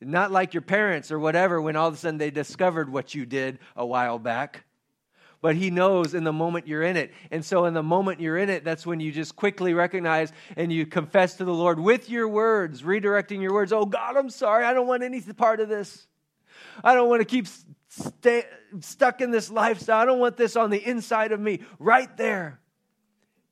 Not 0.00 0.30
like 0.30 0.54
your 0.54 0.62
parents 0.62 1.10
or 1.10 1.18
whatever 1.18 1.60
when 1.60 1.76
all 1.76 1.88
of 1.88 1.94
a 1.94 1.96
sudden 1.96 2.18
they 2.18 2.30
discovered 2.30 2.90
what 2.90 3.14
you 3.14 3.26
did 3.26 3.58
a 3.74 3.84
while 3.84 4.18
back. 4.18 4.64
But 5.46 5.54
he 5.54 5.70
knows 5.70 6.12
in 6.12 6.24
the 6.24 6.32
moment 6.32 6.66
you're 6.66 6.82
in 6.82 6.96
it. 6.96 7.12
And 7.30 7.44
so, 7.44 7.66
in 7.66 7.72
the 7.72 7.80
moment 7.80 8.18
you're 8.18 8.36
in 8.36 8.50
it, 8.50 8.64
that's 8.64 8.84
when 8.84 8.98
you 8.98 9.12
just 9.12 9.36
quickly 9.36 9.74
recognize 9.74 10.32
and 10.56 10.72
you 10.72 10.86
confess 10.86 11.36
to 11.36 11.44
the 11.44 11.54
Lord 11.54 11.78
with 11.78 12.10
your 12.10 12.26
words, 12.26 12.82
redirecting 12.82 13.40
your 13.40 13.52
words. 13.52 13.72
Oh, 13.72 13.86
God, 13.86 14.16
I'm 14.16 14.28
sorry. 14.28 14.64
I 14.64 14.74
don't 14.74 14.88
want 14.88 15.04
any 15.04 15.20
part 15.20 15.60
of 15.60 15.68
this. 15.68 16.08
I 16.82 16.94
don't 16.94 17.08
want 17.08 17.20
to 17.20 17.24
keep 17.24 17.46
stay, 17.86 18.42
stuck 18.80 19.20
in 19.20 19.30
this 19.30 19.48
lifestyle. 19.48 20.00
I 20.00 20.04
don't 20.04 20.18
want 20.18 20.36
this 20.36 20.56
on 20.56 20.70
the 20.70 20.84
inside 20.84 21.30
of 21.30 21.38
me. 21.38 21.60
Right 21.78 22.16
there 22.16 22.58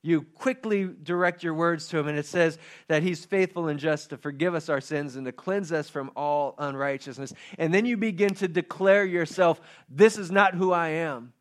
you 0.01 0.21
quickly 0.21 0.89
direct 1.01 1.43
your 1.43 1.53
words 1.53 1.87
to 1.87 1.97
him, 1.97 2.09
and 2.09 2.19
it 2.19 2.25
says 2.25 2.57
that 2.89 3.03
he's 3.03 3.23
faithful 3.23 3.69
and 3.69 3.79
just 3.79 4.09
to 4.09 4.17
forgive 4.17 4.53
us 4.53 4.67
our 4.67 4.81
sins 4.81 5.15
and 5.15 5.25
to 5.25 5.31
cleanse 5.31 5.71
us 5.71 5.89
from 5.89 6.11
all 6.13 6.55
unrighteousness. 6.57 7.31
And 7.57 7.73
then 7.73 7.85
you 7.85 7.95
begin 7.95 8.33
to 8.35 8.49
declare 8.49 9.05
yourself, 9.05 9.61
This 9.89 10.17
is 10.17 10.29
not 10.29 10.55
who 10.55 10.73
I 10.73 10.89
am. 10.89 11.31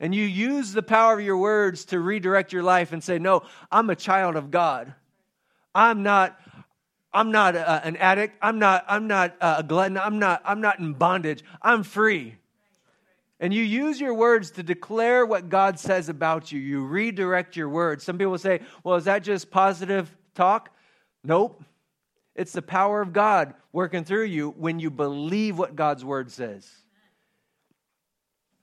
And 0.00 0.14
you 0.14 0.24
use 0.24 0.72
the 0.72 0.82
power 0.82 1.14
of 1.14 1.24
your 1.24 1.38
words 1.38 1.86
to 1.86 1.98
redirect 1.98 2.52
your 2.52 2.62
life 2.62 2.92
and 2.92 3.02
say, 3.02 3.18
No, 3.18 3.42
I'm 3.70 3.90
a 3.90 3.96
child 3.96 4.36
of 4.36 4.50
God. 4.50 4.94
I'm 5.74 6.02
not. 6.02 6.38
I'm 7.10 7.32
not 7.32 7.56
uh, 7.56 7.80
an 7.84 7.96
addict. 7.96 8.36
I'm 8.42 8.58
not. 8.58 8.84
I'm 8.86 9.08
not 9.08 9.36
uh, 9.40 9.56
a 9.58 9.62
glutton. 9.62 9.96
I'm 9.96 10.18
not. 10.18 10.42
I'm 10.44 10.60
not 10.60 10.78
in 10.78 10.92
bondage. 10.92 11.42
I'm 11.62 11.82
free. 11.82 12.36
And 13.40 13.54
you 13.54 13.62
use 13.62 14.00
your 14.00 14.14
words 14.14 14.50
to 14.52 14.62
declare 14.62 15.24
what 15.24 15.48
God 15.48 15.78
says 15.78 16.08
about 16.08 16.50
you. 16.50 16.58
You 16.58 16.84
redirect 16.84 17.56
your 17.56 17.68
words. 17.68 18.02
Some 18.02 18.18
people 18.18 18.36
say, 18.36 18.60
well, 18.82 18.96
is 18.96 19.04
that 19.04 19.22
just 19.22 19.50
positive 19.50 20.14
talk? 20.34 20.70
Nope. 21.22 21.62
It's 22.34 22.52
the 22.52 22.62
power 22.62 23.00
of 23.00 23.12
God 23.12 23.54
working 23.72 24.04
through 24.04 24.24
you 24.24 24.50
when 24.50 24.80
you 24.80 24.90
believe 24.90 25.56
what 25.56 25.76
God's 25.76 26.04
word 26.04 26.32
says. 26.32 26.68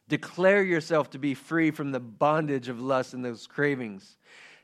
Declare 0.07 0.63
yourself 0.63 1.09
to 1.11 1.19
be 1.19 1.33
free 1.33 1.71
from 1.71 1.91
the 1.91 1.99
bondage 1.99 2.69
of 2.69 2.79
lust 2.79 3.13
and 3.13 3.25
those 3.25 3.47
cravings. 3.47 4.17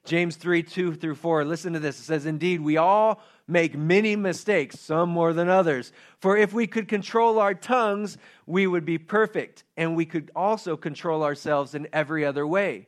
James 0.03 0.35
3 0.35 0.63
2 0.63 0.95
through 0.95 1.15
4. 1.15 1.45
Listen 1.45 1.73
to 1.73 1.79
this. 1.79 1.99
It 1.99 2.03
says, 2.03 2.25
Indeed, 2.25 2.61
we 2.61 2.77
all 2.77 3.21
make 3.47 3.77
many 3.77 4.15
mistakes, 4.15 4.79
some 4.79 5.09
more 5.09 5.33
than 5.33 5.49
others. 5.49 5.91
For 6.19 6.37
if 6.37 6.53
we 6.53 6.67
could 6.67 6.87
control 6.87 7.39
our 7.39 7.53
tongues, 7.53 8.17
we 8.45 8.65
would 8.65 8.85
be 8.85 8.97
perfect, 8.97 9.63
and 9.77 9.95
we 9.95 10.05
could 10.05 10.31
also 10.35 10.75
control 10.77 11.23
ourselves 11.23 11.75
in 11.75 11.87
every 11.93 12.25
other 12.25 12.47
way. 12.47 12.87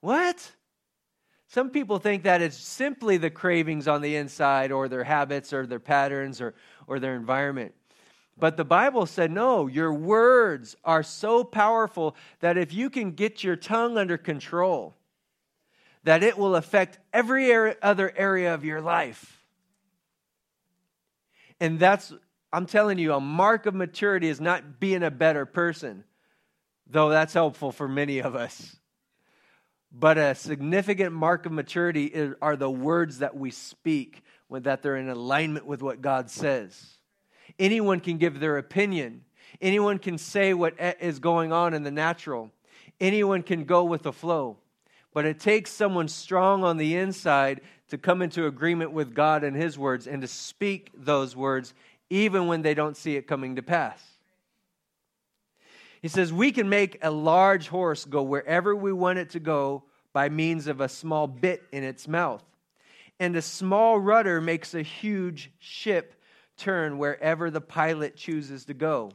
What? 0.00 0.52
Some 1.48 1.70
people 1.70 1.98
think 1.98 2.24
that 2.24 2.42
it's 2.42 2.56
simply 2.56 3.16
the 3.16 3.30
cravings 3.30 3.88
on 3.88 4.02
the 4.02 4.16
inside, 4.16 4.72
or 4.72 4.88
their 4.88 5.04
habits, 5.04 5.52
or 5.52 5.66
their 5.66 5.80
patterns, 5.80 6.40
or, 6.40 6.54
or 6.86 6.98
their 6.98 7.14
environment. 7.14 7.74
But 8.38 8.56
the 8.56 8.64
Bible 8.64 9.06
said, 9.06 9.32
no, 9.32 9.66
your 9.66 9.92
words 9.92 10.76
are 10.84 11.02
so 11.02 11.42
powerful 11.42 12.14
that 12.40 12.56
if 12.56 12.72
you 12.72 12.88
can 12.88 13.12
get 13.12 13.42
your 13.42 13.56
tongue 13.56 13.98
under 13.98 14.16
control, 14.16 14.94
that 16.04 16.22
it 16.22 16.38
will 16.38 16.54
affect 16.54 16.98
every 17.12 17.52
other 17.82 18.12
area 18.16 18.54
of 18.54 18.64
your 18.64 18.80
life. 18.80 19.42
And 21.60 21.80
that's, 21.80 22.12
I'm 22.52 22.66
telling 22.66 22.98
you, 22.98 23.12
a 23.12 23.20
mark 23.20 23.66
of 23.66 23.74
maturity 23.74 24.28
is 24.28 24.40
not 24.40 24.78
being 24.78 25.02
a 25.02 25.10
better 25.10 25.44
person, 25.44 26.04
though 26.86 27.08
that's 27.08 27.34
helpful 27.34 27.72
for 27.72 27.88
many 27.88 28.20
of 28.20 28.36
us. 28.36 28.76
But 29.90 30.16
a 30.16 30.36
significant 30.36 31.12
mark 31.12 31.44
of 31.46 31.52
maturity 31.52 32.32
are 32.40 32.56
the 32.56 32.70
words 32.70 33.18
that 33.18 33.36
we 33.36 33.50
speak, 33.50 34.22
that 34.50 34.82
they're 34.82 34.96
in 34.96 35.08
alignment 35.08 35.66
with 35.66 35.82
what 35.82 36.00
God 36.00 36.30
says. 36.30 36.97
Anyone 37.58 38.00
can 38.00 38.18
give 38.18 38.40
their 38.40 38.58
opinion, 38.58 39.24
anyone 39.60 39.98
can 39.98 40.18
say 40.18 40.54
what 40.54 40.74
is 41.00 41.18
going 41.18 41.52
on 41.52 41.74
in 41.74 41.82
the 41.82 41.90
natural, 41.90 42.50
anyone 43.00 43.42
can 43.42 43.64
go 43.64 43.84
with 43.84 44.02
the 44.02 44.12
flow. 44.12 44.58
But 45.14 45.24
it 45.24 45.40
takes 45.40 45.72
someone 45.72 46.08
strong 46.08 46.62
on 46.62 46.76
the 46.76 46.94
inside 46.94 47.62
to 47.88 47.98
come 47.98 48.22
into 48.22 48.46
agreement 48.46 48.92
with 48.92 49.14
God 49.14 49.42
and 49.42 49.56
His 49.56 49.78
words 49.78 50.06
and 50.06 50.22
to 50.22 50.28
speak 50.28 50.90
those 50.94 51.34
words 51.34 51.74
even 52.10 52.46
when 52.46 52.62
they 52.62 52.74
don't 52.74 52.96
see 52.96 53.16
it 53.16 53.26
coming 53.26 53.56
to 53.56 53.62
pass. 53.62 54.02
He 56.00 56.08
says, 56.08 56.32
We 56.32 56.52
can 56.52 56.68
make 56.68 56.98
a 57.02 57.10
large 57.10 57.68
horse 57.68 58.04
go 58.04 58.22
wherever 58.22 58.74
we 58.76 58.92
want 58.92 59.18
it 59.18 59.30
to 59.30 59.40
go 59.40 59.84
by 60.12 60.28
means 60.28 60.66
of 60.66 60.80
a 60.80 60.88
small 60.88 61.26
bit 61.26 61.62
in 61.72 61.82
its 61.82 62.06
mouth. 62.06 62.42
And 63.18 63.34
a 63.34 63.42
small 63.42 63.98
rudder 63.98 64.40
makes 64.40 64.74
a 64.74 64.82
huge 64.82 65.50
ship 65.58 66.14
turn 66.58 66.98
wherever 66.98 67.50
the 67.50 67.60
pilot 67.60 68.16
chooses 68.16 68.66
to 68.66 68.74
go, 68.74 69.12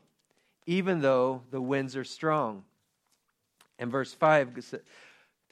even 0.65 1.01
though 1.01 1.43
the 1.51 1.61
winds 1.61 1.95
are 1.95 2.03
strong. 2.03 2.63
And 3.77 3.91
verse 3.91 4.13
5 4.13 4.53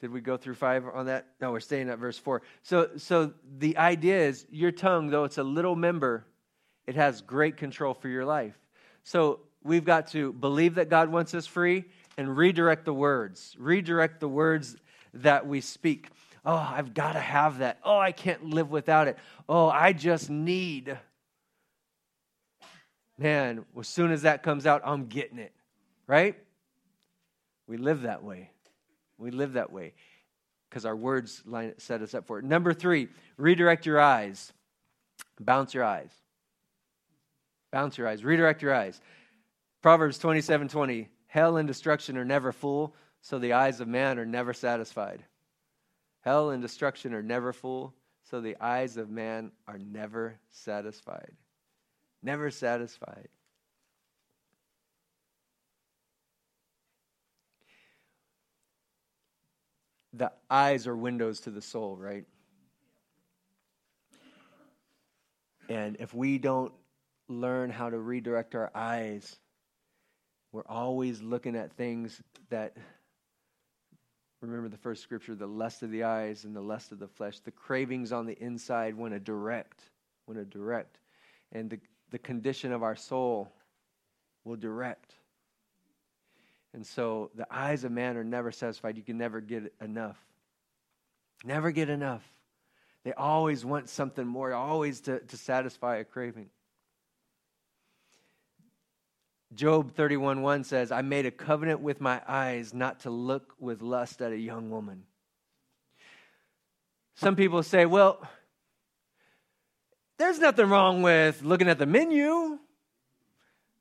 did 0.02 0.10
we 0.10 0.20
go 0.20 0.36
through 0.36 0.56
five 0.56 0.84
on 0.92 1.06
that? 1.06 1.28
No, 1.40 1.52
we're 1.52 1.60
staying 1.60 1.88
at 1.88 1.96
verse 1.96 2.18
four. 2.18 2.42
So, 2.64 2.90
so 2.96 3.32
the 3.58 3.76
idea 3.76 4.18
is 4.18 4.44
your 4.50 4.72
tongue, 4.72 5.10
though 5.10 5.22
it's 5.22 5.38
a 5.38 5.44
little 5.44 5.76
member, 5.76 6.26
it 6.88 6.96
has 6.96 7.22
great 7.22 7.56
control 7.56 7.94
for 7.94 8.08
your 8.08 8.24
life. 8.24 8.58
So 9.04 9.38
we've 9.62 9.84
got 9.84 10.08
to 10.08 10.32
believe 10.32 10.74
that 10.74 10.88
God 10.88 11.08
wants 11.08 11.34
us 11.34 11.46
free 11.46 11.84
and 12.18 12.36
redirect 12.36 12.84
the 12.84 12.92
words, 12.92 13.54
redirect 13.60 14.18
the 14.18 14.28
words 14.28 14.76
that 15.14 15.46
we 15.46 15.60
speak. 15.60 16.08
Oh, 16.44 16.56
I've 16.56 16.94
got 16.94 17.12
to 17.12 17.20
have 17.20 17.58
that. 17.58 17.78
Oh, 17.84 17.98
I 17.98 18.10
can't 18.10 18.46
live 18.46 18.72
without 18.72 19.06
it. 19.06 19.16
Oh, 19.48 19.68
I 19.68 19.92
just 19.92 20.28
need. 20.28 20.98
Man, 23.22 23.64
as 23.78 23.86
soon 23.86 24.10
as 24.10 24.22
that 24.22 24.42
comes 24.42 24.66
out, 24.66 24.82
I'm 24.84 25.06
getting 25.06 25.38
it, 25.38 25.52
right? 26.08 26.36
We 27.68 27.76
live 27.76 28.02
that 28.02 28.24
way. 28.24 28.50
We 29.16 29.30
live 29.30 29.52
that 29.52 29.70
way 29.70 29.94
because 30.68 30.84
our 30.84 30.96
words 30.96 31.42
line, 31.46 31.74
set 31.78 32.02
us 32.02 32.14
up 32.14 32.26
for 32.26 32.40
it. 32.40 32.44
Number 32.44 32.74
three, 32.74 33.08
redirect 33.36 33.86
your 33.86 34.00
eyes. 34.00 34.52
Bounce 35.40 35.72
your 35.72 35.84
eyes. 35.84 36.10
Bounce 37.70 37.96
your 37.96 38.08
eyes. 38.08 38.24
Redirect 38.24 38.60
your 38.60 38.74
eyes. 38.74 39.00
Proverbs 39.82 40.18
27 40.18 40.66
20. 40.68 41.08
Hell 41.28 41.58
and 41.58 41.68
destruction 41.68 42.18
are 42.18 42.24
never 42.24 42.50
full, 42.50 42.96
so 43.20 43.38
the 43.38 43.52
eyes 43.52 43.80
of 43.80 43.86
man 43.86 44.18
are 44.18 44.26
never 44.26 44.52
satisfied. 44.52 45.22
Hell 46.22 46.50
and 46.50 46.60
destruction 46.60 47.14
are 47.14 47.22
never 47.22 47.52
full, 47.52 47.94
so 48.24 48.40
the 48.40 48.56
eyes 48.60 48.96
of 48.96 49.10
man 49.10 49.52
are 49.68 49.78
never 49.78 50.40
satisfied. 50.50 51.32
Never 52.22 52.50
satisfied. 52.50 53.28
the 60.12 60.32
eyes 60.50 60.86
are 60.86 60.96
windows 60.96 61.40
to 61.40 61.50
the 61.50 61.62
soul, 61.62 61.96
right? 61.96 62.24
And 65.68 65.96
if 66.00 66.12
we 66.12 66.38
don't 66.38 66.72
learn 67.28 67.70
how 67.70 67.88
to 67.88 67.98
redirect 67.98 68.54
our 68.54 68.70
eyes, 68.74 69.36
we're 70.50 70.66
always 70.66 71.22
looking 71.22 71.56
at 71.56 71.72
things 71.72 72.20
that 72.50 72.76
remember 74.42 74.68
the 74.68 74.76
first 74.76 75.02
scripture 75.02 75.36
the 75.36 75.46
lust 75.46 75.82
of 75.82 75.90
the 75.92 76.02
eyes 76.02 76.44
and 76.44 76.54
the 76.54 76.60
lust 76.60 76.90
of 76.90 76.98
the 76.98 77.06
flesh 77.06 77.38
the 77.38 77.52
cravings 77.52 78.10
on 78.10 78.26
the 78.26 78.36
inside 78.42 78.96
when 78.96 79.12
a 79.12 79.20
direct 79.20 79.80
when 80.26 80.36
a 80.36 80.44
direct 80.44 80.98
and 81.52 81.70
the, 81.70 81.78
the 82.12 82.18
condition 82.18 82.72
of 82.72 82.82
our 82.82 82.94
soul 82.94 83.50
will 84.44 84.56
direct. 84.56 85.14
And 86.74 86.86
so 86.86 87.30
the 87.34 87.46
eyes 87.50 87.84
of 87.84 87.90
man 87.90 88.16
are 88.16 88.24
never 88.24 88.52
satisfied. 88.52 88.96
You 88.96 89.02
can 89.02 89.18
never 89.18 89.40
get 89.40 89.74
enough. 89.80 90.18
Never 91.42 91.70
get 91.70 91.88
enough. 91.88 92.22
They 93.04 93.14
always 93.14 93.64
want 93.64 93.88
something 93.88 94.26
more 94.26 94.52
always 94.52 95.00
to, 95.02 95.20
to 95.20 95.36
satisfy 95.36 95.96
a 95.96 96.04
craving. 96.04 96.50
Job 99.54 99.92
31:1 99.94 100.64
says, 100.64 100.92
"I 100.92 101.02
made 101.02 101.26
a 101.26 101.30
covenant 101.30 101.80
with 101.80 102.00
my 102.00 102.22
eyes 102.26 102.72
not 102.72 103.00
to 103.00 103.10
look 103.10 103.54
with 103.58 103.82
lust 103.82 104.22
at 104.22 104.32
a 104.32 104.38
young 104.38 104.70
woman." 104.70 105.04
Some 107.14 107.36
people 107.36 107.62
say, 107.62 107.84
"Well, 107.84 108.26
there's 110.18 110.38
nothing 110.38 110.68
wrong 110.68 111.02
with 111.02 111.42
looking 111.42 111.68
at 111.68 111.78
the 111.78 111.86
menu 111.86 112.58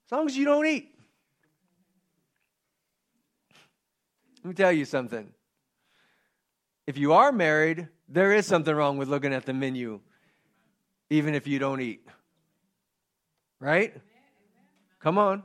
as 0.05 0.11
long 0.11 0.25
as 0.27 0.37
you 0.37 0.45
don't 0.45 0.65
eat." 0.65 0.95
Let 4.43 4.45
me 4.45 4.53
tell 4.55 4.71
you 4.71 4.85
something. 4.85 5.31
If 6.87 6.97
you 6.97 7.13
are 7.13 7.31
married, 7.31 7.87
there 8.07 8.33
is 8.33 8.45
something 8.45 8.73
wrong 8.73 8.97
with 8.97 9.07
looking 9.07 9.33
at 9.33 9.45
the 9.45 9.53
menu 9.53 10.01
even 11.11 11.35
if 11.35 11.45
you 11.45 11.59
don't 11.59 11.81
eat. 11.81 12.07
Right? 13.59 13.93
Come 14.99 15.17
on. 15.17 15.43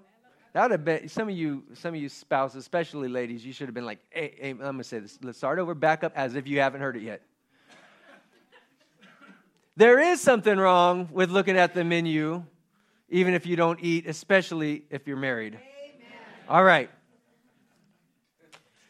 That 0.53 0.62
would 0.62 0.70
have 0.70 0.85
been 0.85 1.09
some 1.09 1.29
of 1.29 1.37
you, 1.37 1.64
some 1.75 1.94
of 1.94 2.01
you 2.01 2.09
spouses, 2.09 2.57
especially 2.57 3.09
ladies, 3.09 3.44
you 3.44 3.53
should 3.53 3.66
have 3.66 3.75
been 3.75 3.85
like, 3.85 3.99
hey, 4.09 4.35
hey 4.40 4.51
I'm 4.51 4.59
gonna 4.59 4.85
say 4.85 5.01
this. 5.01 5.18
Let's 5.22 5.37
start 5.37 5.59
over, 5.59 5.75
back 5.75 6.03
up 6.03 6.12
as 6.14 6.35
if 6.35 6.46
you 6.46 6.61
haven't 6.61 6.81
heard 6.81 6.96
it 6.96 7.03
yet. 7.03 7.20
There 9.77 10.01
is 10.01 10.21
something 10.21 10.57
wrong 10.57 11.09
with 11.12 11.31
looking 11.31 11.57
at 11.57 11.75
the 11.75 11.85
menu, 11.85 12.43
even 13.11 13.35
if 13.35 13.47
you 13.47 13.57
don't 13.57 13.79
eat, 13.83 14.07
especially 14.07 14.85
if 14.91 15.07
you're 15.07 15.17
married. 15.17 15.55
Amen. 15.55 16.19
All 16.49 16.65
right. 16.65 16.91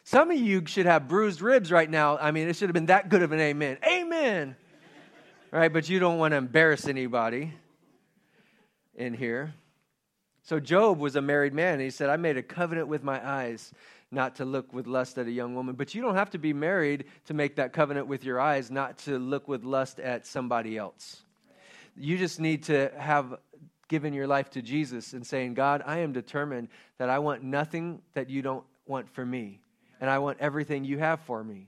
Some 0.05 0.31
of 0.31 0.37
you 0.37 0.65
should 0.65 0.85
have 0.85 1.09
bruised 1.09 1.41
ribs 1.41 1.69
right 1.69 1.89
now. 1.89 2.17
I 2.17 2.31
mean, 2.31 2.47
it 2.47 2.55
should 2.55 2.69
have 2.69 2.73
been 2.73 2.85
that 2.85 3.09
good 3.09 3.21
of 3.21 3.33
an 3.33 3.41
amen. 3.41 3.77
Amen. 3.85 4.55
right, 5.51 5.71
but 5.71 5.89
you 5.89 5.99
don't 5.99 6.17
want 6.17 6.31
to 6.31 6.37
embarrass 6.37 6.87
anybody 6.87 7.53
in 8.95 9.13
here. 9.13 9.53
So 10.43 10.61
Job 10.61 10.99
was 10.99 11.17
a 11.17 11.21
married 11.21 11.53
man, 11.53 11.73
and 11.73 11.81
he 11.81 11.89
said, 11.89 12.09
I 12.09 12.15
made 12.15 12.37
a 12.37 12.43
covenant 12.43 12.87
with 12.87 13.03
my 13.03 13.21
eyes 13.21 13.73
not 14.11 14.35
to 14.35 14.45
look 14.45 14.73
with 14.73 14.87
lust 14.87 15.17
at 15.17 15.27
a 15.27 15.31
young 15.31 15.55
woman. 15.55 15.75
But 15.75 15.93
you 15.93 16.01
don't 16.01 16.15
have 16.15 16.29
to 16.31 16.37
be 16.37 16.53
married 16.53 17.05
to 17.25 17.33
make 17.33 17.57
that 17.57 17.73
covenant 17.73 18.07
with 18.07 18.23
your 18.23 18.39
eyes, 18.39 18.71
not 18.71 18.97
to 18.99 19.19
look 19.19 19.47
with 19.47 19.63
lust 19.63 19.99
at 19.99 20.25
somebody 20.25 20.77
else. 20.77 21.23
You 21.95 22.17
just 22.17 22.39
need 22.39 22.63
to 22.63 22.91
have 22.97 23.37
given 23.87 24.13
your 24.13 24.27
life 24.27 24.49
to 24.51 24.61
Jesus 24.61 25.13
and 25.13 25.25
saying, 25.25 25.55
God, 25.55 25.81
I 25.85 25.99
am 25.99 26.13
determined 26.13 26.69
that 26.97 27.09
I 27.09 27.19
want 27.19 27.43
nothing 27.43 28.01
that 28.13 28.29
you 28.29 28.41
don't 28.41 28.63
want 28.85 29.09
for 29.09 29.25
me, 29.25 29.59
and 29.99 30.09
I 30.09 30.19
want 30.19 30.37
everything 30.39 30.85
you 30.85 30.99
have 30.99 31.21
for 31.21 31.43
me. 31.43 31.67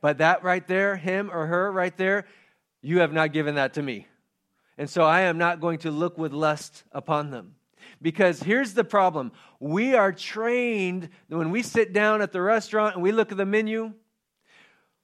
But 0.00 0.18
that 0.18 0.42
right 0.42 0.66
there, 0.66 0.96
him 0.96 1.30
or 1.32 1.46
her 1.46 1.70
right 1.70 1.96
there, 1.96 2.26
you 2.82 3.00
have 3.00 3.12
not 3.12 3.32
given 3.32 3.56
that 3.56 3.74
to 3.74 3.82
me. 3.82 4.06
And 4.78 4.88
so 4.88 5.02
I 5.02 5.22
am 5.22 5.38
not 5.38 5.60
going 5.60 5.78
to 5.80 5.90
look 5.90 6.16
with 6.16 6.32
lust 6.32 6.84
upon 6.92 7.30
them. 7.30 7.54
Because 8.02 8.42
here's 8.42 8.74
the 8.74 8.84
problem 8.84 9.32
we 9.58 9.94
are 9.94 10.12
trained 10.12 11.10
when 11.28 11.50
we 11.50 11.62
sit 11.62 11.92
down 11.92 12.22
at 12.22 12.32
the 12.32 12.40
restaurant 12.40 12.94
and 12.94 13.02
we 13.02 13.12
look 13.12 13.30
at 13.30 13.38
the 13.38 13.46
menu, 13.46 13.92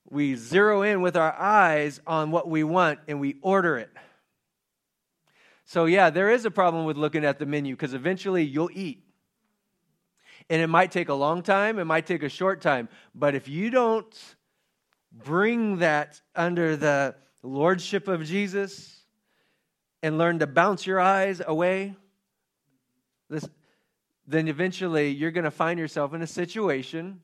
we 0.08 0.34
zero 0.34 0.82
in 0.82 1.02
with 1.02 1.16
our 1.16 1.34
eyes 1.34 2.00
on 2.06 2.30
what 2.30 2.48
we 2.48 2.64
want 2.64 3.00
and 3.08 3.20
we 3.20 3.36
order 3.42 3.76
it. 3.76 3.90
So, 5.64 5.86
yeah, 5.86 6.10
there 6.10 6.30
is 6.30 6.44
a 6.44 6.50
problem 6.50 6.84
with 6.84 6.96
looking 6.96 7.24
at 7.24 7.38
the 7.38 7.46
menu 7.46 7.74
because 7.74 7.92
eventually 7.92 8.44
you'll 8.44 8.70
eat. 8.72 9.02
And 10.48 10.62
it 10.62 10.68
might 10.68 10.92
take 10.92 11.08
a 11.08 11.14
long 11.14 11.42
time, 11.42 11.80
it 11.80 11.86
might 11.86 12.06
take 12.06 12.22
a 12.22 12.28
short 12.28 12.60
time. 12.60 12.88
But 13.14 13.34
if 13.34 13.48
you 13.48 13.68
don't 13.68 14.36
bring 15.12 15.78
that 15.78 16.20
under 16.36 16.76
the 16.76 17.16
lordship 17.42 18.06
of 18.06 18.24
Jesus 18.24 19.02
and 20.04 20.18
learn 20.18 20.38
to 20.38 20.46
bounce 20.46 20.86
your 20.86 21.00
eyes 21.00 21.42
away, 21.44 21.96
this, 23.28 23.48
then 24.26 24.48
eventually 24.48 25.10
you're 25.10 25.30
going 25.30 25.44
to 25.44 25.50
find 25.50 25.78
yourself 25.78 26.14
in 26.14 26.22
a 26.22 26.26
situation 26.26 27.20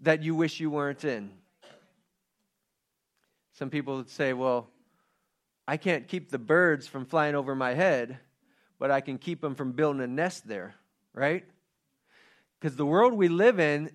that 0.00 0.22
you 0.22 0.34
wish 0.34 0.60
you 0.60 0.70
weren't 0.70 1.04
in. 1.04 1.30
Some 3.52 3.70
people 3.70 3.96
would 3.96 4.08
say, 4.08 4.32
well, 4.32 4.68
I 5.68 5.76
can't 5.76 6.08
keep 6.08 6.30
the 6.30 6.38
birds 6.38 6.86
from 6.86 7.04
flying 7.04 7.34
over 7.34 7.54
my 7.54 7.74
head, 7.74 8.18
but 8.78 8.90
I 8.90 9.00
can 9.00 9.18
keep 9.18 9.40
them 9.40 9.54
from 9.54 9.72
building 9.72 10.02
a 10.02 10.06
nest 10.06 10.48
there, 10.48 10.74
right? 11.12 11.44
Because 12.58 12.76
the 12.76 12.86
world 12.86 13.12
we 13.12 13.28
live 13.28 13.60
in, 13.60 13.90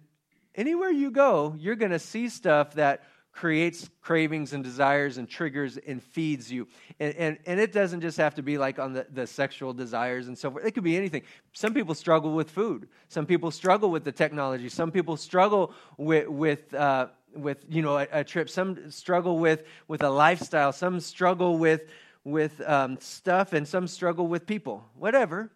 anywhere 0.53 0.91
you 0.91 1.11
go, 1.11 1.55
you're 1.57 1.75
going 1.75 1.91
to 1.91 1.99
see 1.99 2.29
stuff 2.29 2.75
that 2.75 3.03
creates 3.36 3.89
cravings 4.02 4.54
and 4.54 4.63
desires 4.63 5.17
and 5.17 5.30
triggers 5.30 5.76
and 5.76 6.02
feeds 6.02 6.50
you. 6.50 6.65
And, 7.02 7.13
and, 7.15 7.38
and 7.45 7.60
it 7.60 7.74
doesn't 7.74 8.00
just 8.00 8.17
have 8.17 8.34
to 8.36 8.41
be 8.41 8.58
like 8.58 8.80
on 8.80 8.93
the, 8.93 9.06
the 9.13 9.28
sexual 9.28 9.74
desires 9.74 10.30
and 10.30 10.38
so 10.38 10.50
forth. 10.50 10.65
It 10.65 10.71
could 10.71 10.86
be 10.86 10.95
anything. 10.95 11.24
Some 11.52 11.74
people 11.74 11.93
struggle 11.93 12.34
with 12.34 12.50
food. 12.50 12.88
Some 13.10 13.26
people 13.26 13.52
struggle 13.52 13.91
with 13.91 14.06
the 14.06 14.12
technology. 14.13 14.69
Some 14.69 14.89
people 14.89 15.17
struggle 15.17 15.74
with, 15.98 16.30
with, 16.30 16.74
uh, 16.74 17.08
with 17.36 17.65
you 17.67 17.82
know, 17.82 17.98
a, 17.98 18.08
a, 18.13 18.24
trip. 18.24 18.50
Some 18.50 18.89
struggle 18.89 19.38
with, 19.38 19.63
with 19.89 20.02
a 20.02 20.10
lifestyle. 20.10 20.71
Some 20.71 21.02
struggle 21.02 21.58
with, 21.58 21.82
with 22.24 22.62
um, 22.62 22.98
stuff 23.02 23.52
and 23.52 23.67
some 23.67 23.86
struggle 23.88 24.28
with 24.28 24.48
people, 24.48 24.86
whatever. 24.98 25.52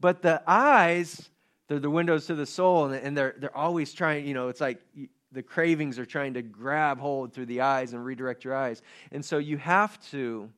But 0.00 0.22
the 0.22 0.42
eyes, 0.46 1.28
they're 1.68 1.78
the 1.78 1.90
windows 1.90 2.26
to 2.28 2.34
the 2.34 2.46
soul 2.46 2.86
and, 2.86 2.94
and 2.94 3.14
they're, 3.14 3.34
they're 3.36 3.56
always 3.56 3.92
trying, 3.92 4.26
you 4.26 4.32
know, 4.32 4.48
it's 4.48 4.62
like 4.62 4.80
the 5.34 5.42
cravings 5.42 5.98
are 5.98 6.06
trying 6.06 6.34
to 6.34 6.42
grab 6.42 6.98
hold 6.98 7.32
through 7.32 7.46
the 7.46 7.60
eyes 7.62 7.92
and 7.92 8.04
redirect 8.04 8.44
your 8.44 8.54
eyes. 8.54 8.80
And 9.12 9.24
so 9.24 9.38
you 9.38 9.58
have 9.58 10.00
to 10.10 10.50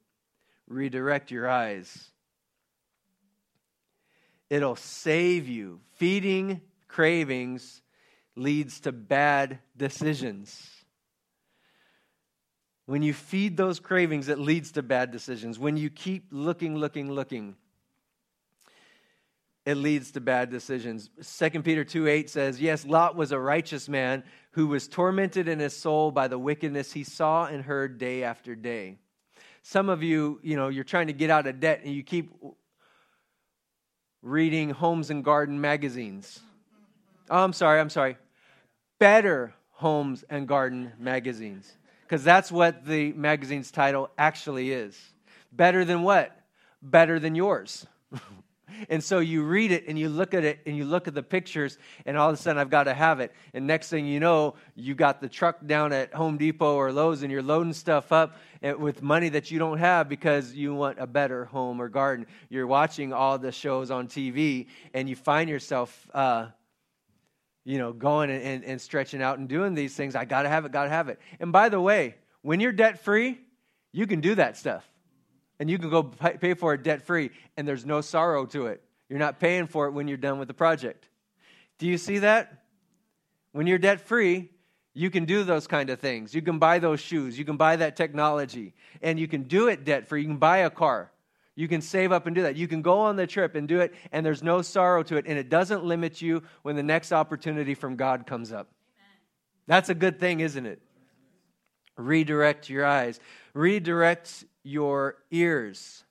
redirect 0.69 1.31
your 1.31 1.49
eyes. 1.49 2.11
It'll 4.51 4.77
save 4.77 5.49
you. 5.49 5.81
Feeding 5.95 6.61
cravings 6.89 7.83
leads 8.37 8.81
to 8.81 8.93
bad 8.93 9.59
decisions. 9.77 10.71
When 12.85 13.03
you 13.03 13.13
feed 13.13 13.57
those 13.57 13.81
cravings, 13.81 14.29
it 14.29 14.39
leads 14.39 14.73
to 14.73 14.83
bad 14.83 15.11
decisions. 15.11 15.59
When 15.59 15.77
you 15.77 15.91
keep 15.91 16.29
looking, 16.31 16.77
looking, 16.77 17.11
looking, 17.11 17.57
it 19.67 19.75
leads 19.77 20.13
to 20.13 20.21
bad 20.21 20.51
decisions. 20.51 21.11
2 21.21 21.63
Peter 21.63 21.85
2 21.85 22.07
8 22.07 22.31
says, 22.31 22.61
Yes, 22.61 22.87
Lot 22.87 23.17
was 23.17 23.33
a 23.33 23.39
righteous 23.39 23.89
man 23.89 24.23
who 24.57 24.67
was 24.67 24.89
tormented 24.89 25.49
in 25.49 25.59
his 25.59 25.77
soul 25.77 26.11
by 26.11 26.29
the 26.29 26.39
wickedness 26.39 26.91
he 26.91 27.05
saw 27.05 27.45
and 27.45 27.63
heard 27.63 27.99
day 27.99 28.25
after 28.25 28.55
day. 28.55 28.97
Some 29.61 29.91
of 29.91 30.03
you, 30.03 30.41
you 30.43 30.57
know, 30.57 30.69
you're 30.69 30.83
trying 30.83 31.09
to 31.09 31.13
get 31.13 31.29
out 31.29 31.47
of 31.47 31.61
debt 31.61 31.83
and 31.85 31.95
you 31.95 32.03
keep 32.03 32.33
reading 34.23 34.71
Homes 34.71 35.11
and 35.11 35.23
Garden 35.23 35.61
magazines. 35.61 36.41
Oh, 37.29 37.45
I'm 37.45 37.53
sorry, 37.53 37.79
I'm 37.79 37.91
sorry. 37.91 38.17
Better 38.99 39.53
Homes 39.73 40.25
and 40.31 40.49
Garden 40.49 40.91
magazines. 40.99 41.71
Because 42.05 42.25
that's 42.25 42.51
what 42.51 42.87
the 42.87 43.13
magazine's 43.13 43.71
title 43.71 44.09
actually 44.17 44.73
is. 44.73 44.99
Better 45.53 45.85
than 45.85 46.03
what? 46.03 46.35
Better 46.81 47.19
than 47.19 47.35
yours. 47.35 47.87
And 48.89 49.03
so 49.03 49.21
you 49.21 49.43
read 49.45 49.71
it 49.73 49.85
and 49.87 49.99
you 49.99 50.09
look 50.09 50.35
at 50.35 50.45
it 50.45 50.61
and 50.67 50.77
you 50.77 50.85
look 50.85 51.07
at 51.07 51.15
the 51.15 51.23
pictures, 51.23 51.79
and 52.05 52.17
all 52.17 52.29
of 52.29 52.35
a 52.35 52.37
sudden 52.37 52.59
I've 52.59 52.71
got 52.71 52.85
to 52.85 52.95
have 52.95 53.21
it. 53.21 53.33
And 53.55 53.67
next 53.67 53.89
thing 53.89 54.07
you 54.07 54.21
know, 54.21 54.55
you 54.75 54.95
got 54.95 55.21
the 55.21 55.29
truck 55.29 55.65
down 55.67 55.93
at 55.93 56.13
Home 56.15 56.37
Depot 56.37 56.75
or 56.75 56.93
Lowe's 56.93 57.23
and 57.23 57.31
you're 57.31 57.43
loading 57.43 57.73
stuff 57.73 58.13
up 58.13 58.37
with 58.63 59.03
money 59.03 59.29
that 59.31 59.51
you 59.51 59.59
don't 59.59 59.79
have 59.79 60.09
because 60.09 60.53
you 60.53 60.75
want 60.75 60.99
a 60.99 61.07
better 61.07 61.45
home 61.45 61.81
or 61.81 61.89
garden. 61.89 62.27
You're 62.49 62.67
watching 62.67 63.13
all 63.13 63.39
the 63.39 63.53
shows 63.53 63.91
on 63.91 64.09
TV 64.09 64.67
and 64.93 65.09
you 65.09 65.17
find 65.17 65.49
yourself, 65.49 66.09
uh, 66.13 66.47
you 67.65 67.79
know, 67.79 67.93
going 67.93 68.31
and, 68.31 68.43
and, 68.43 68.65
and 68.65 68.81
stretching 68.81 69.23
out 69.23 69.39
and 69.39 69.49
doing 69.49 69.75
these 69.75 69.95
things. 69.95 70.15
I 70.15 70.25
got 70.25 70.43
to 70.43 70.49
have 70.49 70.65
it, 70.65 70.73
got 70.73 70.85
to 70.85 70.91
have 70.91 71.09
it. 71.09 71.21
And 71.39 71.53
by 71.53 71.69
the 71.69 71.81
way, 71.81 72.17
when 72.43 72.61
you're 72.61 72.73
debt 72.73 73.05
free, 73.05 73.39
you 73.93 74.07
can 74.07 74.21
do 74.21 74.35
that 74.35 74.57
stuff 74.57 74.89
and 75.59 75.71
you 75.71 75.79
can 75.79 75.91
go 75.91 76.03
pay 76.03 76.55
for 76.55 76.75
it 76.75 76.83
debt 76.83 77.03
free, 77.03 77.31
and 77.57 77.67
there's 77.67 77.87
no 77.87 78.01
sorrow 78.01 78.47
to 78.47 78.67
it. 78.67 78.83
You're 79.09 79.19
not 79.19 79.39
paying 79.41 79.67
for 79.67 79.87
it 79.87 79.93
when 79.93 80.09
you're 80.09 80.17
done 80.17 80.39
with 80.39 80.49
the 80.49 80.55
project. 80.55 81.09
Do 81.79 81.87
you 81.87 81.99
see 81.99 82.19
that? 82.19 82.65
When 83.53 83.67
you're 83.67 83.79
debt 83.79 84.01
free, 84.01 84.51
You 84.99 85.11
can 85.11 85.27
do 85.27 85.45
those 85.45 85.67
kind 85.67 85.91
of 85.91 86.01
things. 86.01 86.35
You 86.35 86.41
can 86.41 86.59
buy 86.59 86.79
those 86.79 87.01
shoes. 87.01 87.39
You 87.39 87.45
can 87.45 87.59
buy 87.59 87.77
that 87.77 87.97
technology. 87.97 88.73
And 89.03 89.21
you 89.21 89.29
can 89.29 89.43
do 89.43 89.69
it 89.69 89.85
debt 89.85 90.09
free. 90.09 90.23
You 90.23 90.29
can 90.29 90.39
buy 90.39 90.59
a 90.59 90.71
car. 90.71 91.13
You 91.55 91.69
can 91.69 91.83
save 91.83 92.13
up 92.13 92.25
and 92.27 92.35
do 92.35 92.41
that. 92.45 92.57
You 92.57 92.67
can 92.67 92.81
go 92.81 93.01
on 93.01 93.17
the 93.17 93.27
trip 93.27 93.57
and 93.57 93.69
do 93.69 93.81
it, 93.81 93.93
and 94.11 94.25
there's 94.25 94.43
no 94.43 94.63
sorrow 94.63 95.03
to 95.03 95.19
it. 95.19 95.27
And 95.29 95.39
it 95.39 95.51
doesn't 95.51 95.85
limit 95.85 96.23
you 96.23 96.43
when 96.63 96.77
the 96.77 96.83
next 96.83 97.13
opportunity 97.13 97.75
from 97.75 97.97
God 97.97 98.27
comes 98.27 98.53
up. 98.53 98.69
Amen. 98.97 99.21
That's 99.67 99.91
a 99.91 99.95
good 99.95 100.19
thing, 100.19 100.41
isn't 100.41 100.65
it? 100.65 100.81
Redirect 101.99 102.71
your 102.71 102.87
eyes, 102.87 103.21
redirect 103.53 104.45
your 104.67 105.17
ears. 105.31 106.05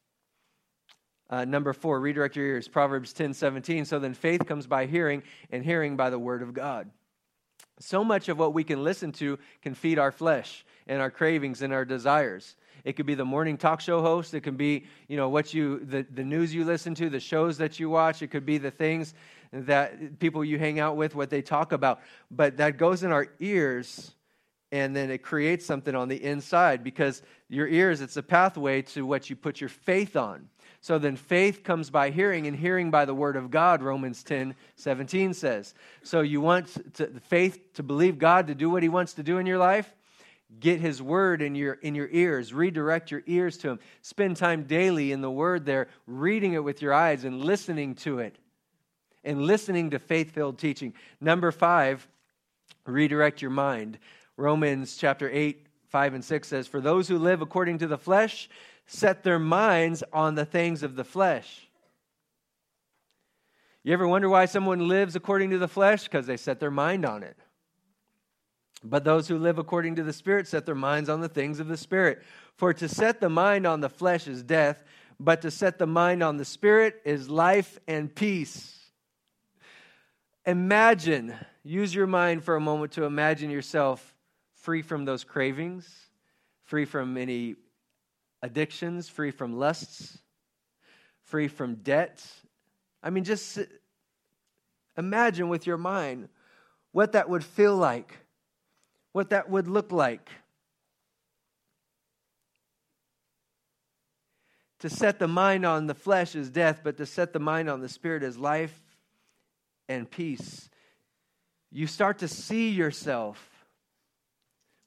Uh, 1.29 1.43
number 1.43 1.73
four, 1.73 1.99
redirect 1.99 2.35
your 2.35 2.45
ears. 2.45 2.67
Proverbs 2.67 3.11
10 3.13 3.33
17. 3.33 3.85
So 3.85 3.99
then 3.99 4.13
faith 4.13 4.45
comes 4.45 4.65
by 4.65 4.85
hearing, 4.85 5.23
and 5.51 5.63
hearing 5.63 5.97
by 5.97 6.09
the 6.09 6.19
word 6.19 6.41
of 6.41 6.53
God. 6.53 6.89
So 7.79 8.03
much 8.03 8.29
of 8.29 8.39
what 8.39 8.53
we 8.53 8.63
can 8.63 8.83
listen 8.83 9.11
to 9.13 9.37
can 9.61 9.75
feed 9.75 9.99
our 9.99 10.11
flesh 10.11 10.65
and 10.87 11.01
our 11.01 11.11
cravings 11.11 11.61
and 11.61 11.73
our 11.73 11.83
desires. 11.83 12.55
It 12.85 12.93
could 12.93 13.05
be 13.05 13.15
the 13.15 13.25
morning 13.25 13.57
talk 13.57 13.81
show 13.81 14.01
host. 14.01 14.33
It 14.33 14.41
can 14.41 14.55
be, 14.55 14.85
you 15.07 15.17
know, 15.17 15.27
what 15.27 15.53
you 15.53 15.79
the, 15.83 16.05
the 16.09 16.23
news 16.23 16.53
you 16.53 16.63
listen 16.63 16.95
to, 16.95 17.09
the 17.09 17.19
shows 17.19 17.57
that 17.57 17.79
you 17.79 17.89
watch. 17.89 18.21
It 18.21 18.27
could 18.27 18.45
be 18.45 18.57
the 18.57 18.71
things 18.71 19.13
that 19.51 20.19
people 20.19 20.45
you 20.45 20.59
hang 20.59 20.79
out 20.79 20.95
with, 20.95 21.15
what 21.15 21.29
they 21.29 21.41
talk 21.41 21.71
about. 21.71 21.99
But 22.31 22.57
that 22.57 22.77
goes 22.77 23.03
in 23.03 23.11
our 23.11 23.27
ears 23.39 24.13
and 24.71 24.95
then 24.95 25.09
it 25.09 25.19
creates 25.19 25.65
something 25.65 25.95
on 25.95 26.07
the 26.07 26.21
inside 26.23 26.83
because 26.83 27.21
your 27.49 27.67
ears, 27.67 28.01
it's 28.01 28.17
a 28.17 28.23
pathway 28.23 28.81
to 28.81 29.05
what 29.05 29.29
you 29.29 29.35
put 29.35 29.61
your 29.61 29.69
faith 29.69 30.15
on. 30.15 30.49
So 30.81 30.99
then 30.99 31.15
faith 31.15 31.63
comes 31.63 31.89
by 31.89 32.11
hearing, 32.11 32.45
and 32.45 32.55
hearing 32.55 32.91
by 32.91 33.05
the 33.05 33.13
word 33.15 33.35
of 33.37 33.49
God, 33.49 33.81
Romans 33.81 34.21
10 34.23 34.55
17 34.75 35.33
says. 35.33 35.73
So 36.03 36.21
you 36.21 36.41
want 36.41 36.93
to, 36.95 37.07
faith 37.27 37.73
to 37.73 37.83
believe 37.83 38.19
God 38.19 38.47
to 38.47 38.55
do 38.55 38.69
what 38.69 38.83
he 38.83 38.89
wants 38.89 39.13
to 39.13 39.23
do 39.23 39.39
in 39.39 39.45
your 39.45 39.57
life? 39.57 39.91
Get 40.59 40.79
his 40.79 41.01
word 41.01 41.41
in 41.41 41.55
your, 41.55 41.73
in 41.73 41.95
your 41.95 42.07
ears. 42.11 42.53
Redirect 42.53 43.11
your 43.11 43.23
ears 43.25 43.57
to 43.57 43.69
him. 43.71 43.79
Spend 44.01 44.37
time 44.37 44.63
daily 44.63 45.11
in 45.11 45.21
the 45.21 45.31
word 45.31 45.65
there, 45.65 45.87
reading 46.05 46.53
it 46.53 46.63
with 46.63 46.81
your 46.81 46.93
eyes 46.93 47.23
and 47.23 47.43
listening 47.43 47.95
to 47.95 48.19
it. 48.19 48.37
And 49.23 49.41
listening 49.41 49.89
to 49.89 49.99
faith 49.99 50.31
filled 50.31 50.59
teaching. 50.59 50.93
Number 51.19 51.51
five, 51.51 52.07
redirect 52.85 53.41
your 53.41 53.49
mind. 53.49 53.97
Romans 54.37 54.97
chapter 54.97 55.29
8, 55.29 55.65
5 55.89 56.13
and 56.15 56.23
6 56.23 56.47
says, 56.47 56.67
For 56.67 56.81
those 56.81 57.07
who 57.07 57.17
live 57.17 57.41
according 57.41 57.77
to 57.79 57.87
the 57.87 57.97
flesh, 57.97 58.49
set 58.85 59.23
their 59.23 59.39
minds 59.39 60.03
on 60.11 60.35
the 60.35 60.45
things 60.45 60.83
of 60.83 60.95
the 60.95 61.03
flesh. 61.03 61.67
You 63.83 63.93
ever 63.93 64.07
wonder 64.07 64.27
why 64.27 64.45
someone 64.45 64.87
lives 64.87 65.15
according 65.15 65.51
to 65.51 65.57
the 65.57 65.67
flesh? 65.67 66.03
Because 66.03 66.25
they 66.25 66.37
set 66.37 66.59
their 66.59 66.71
mind 66.71 67.05
on 67.05 67.23
it. 67.23 67.37
But 68.83 69.03
those 69.03 69.27
who 69.27 69.37
live 69.37 69.57
according 69.57 69.95
to 69.95 70.03
the 70.03 70.13
Spirit 70.13 70.47
set 70.47 70.65
their 70.65 70.75
minds 70.75 71.07
on 71.07 71.21
the 71.21 71.29
things 71.29 71.59
of 71.59 71.67
the 71.67 71.77
Spirit. 71.77 72.21
For 72.55 72.73
to 72.73 72.89
set 72.89 73.21
the 73.21 73.29
mind 73.29 73.65
on 73.65 73.81
the 73.81 73.89
flesh 73.89 74.27
is 74.27 74.43
death, 74.43 74.83
but 75.19 75.41
to 75.43 75.51
set 75.51 75.77
the 75.77 75.87
mind 75.87 76.23
on 76.23 76.37
the 76.37 76.45
Spirit 76.45 77.01
is 77.05 77.29
life 77.29 77.79
and 77.87 78.13
peace. 78.13 78.75
Imagine, 80.45 81.33
use 81.63 81.95
your 81.95 82.07
mind 82.07 82.43
for 82.43 82.55
a 82.55 82.61
moment 82.61 82.91
to 82.93 83.03
imagine 83.03 83.49
yourself 83.49 84.14
free 84.65 84.81
from 84.81 85.05
those 85.05 85.23
cravings, 85.23 85.87
free 86.63 86.85
from 86.85 87.17
any 87.17 87.55
addictions, 88.41 89.07
free 89.07 89.29
from 89.29 89.59
lusts, 89.59 90.17
free 91.21 91.47
from 91.47 91.75
debt. 91.75 92.25
I 93.03 93.11
mean, 93.11 93.25
just 93.25 93.59
imagine 94.97 95.49
with 95.49 95.67
your 95.67 95.77
mind 95.77 96.29
what 96.93 97.11
that 97.11 97.29
would 97.29 97.43
feel 97.43 97.77
like, 97.77 98.17
what 99.11 99.29
that 99.29 99.51
would 99.51 99.67
look 99.67 99.91
like. 99.91 100.31
To 104.79 104.89
set 104.89 105.19
the 105.19 105.27
mind 105.27 105.63
on 105.63 105.85
the 105.85 105.93
flesh 105.93 106.33
is 106.33 106.49
death, 106.49 106.81
but 106.83 106.97
to 106.97 107.05
set 107.05 107.33
the 107.33 107.39
mind 107.39 107.69
on 107.69 107.81
the 107.81 107.89
spirit 107.89 108.23
is 108.23 108.35
life 108.35 108.81
and 109.87 110.09
peace. 110.09 110.71
You 111.71 111.85
start 111.85 112.17
to 112.19 112.27
see 112.27 112.71
yourself 112.71 113.54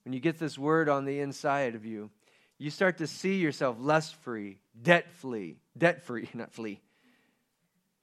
when 0.09 0.15
you 0.15 0.19
get 0.19 0.39
this 0.39 0.57
word 0.57 0.89
on 0.89 1.05
the 1.05 1.19
inside 1.19 1.75
of 1.75 1.85
you 1.85 2.09
you 2.57 2.71
start 2.71 2.97
to 2.97 3.05
see 3.05 3.35
yourself 3.35 3.77
lust 3.79 4.15
free, 4.15 4.57
debt 4.81 5.11
free, 5.11 5.57
debt 5.77 6.01
free, 6.01 6.27
not 6.33 6.51
flee, 6.51 6.81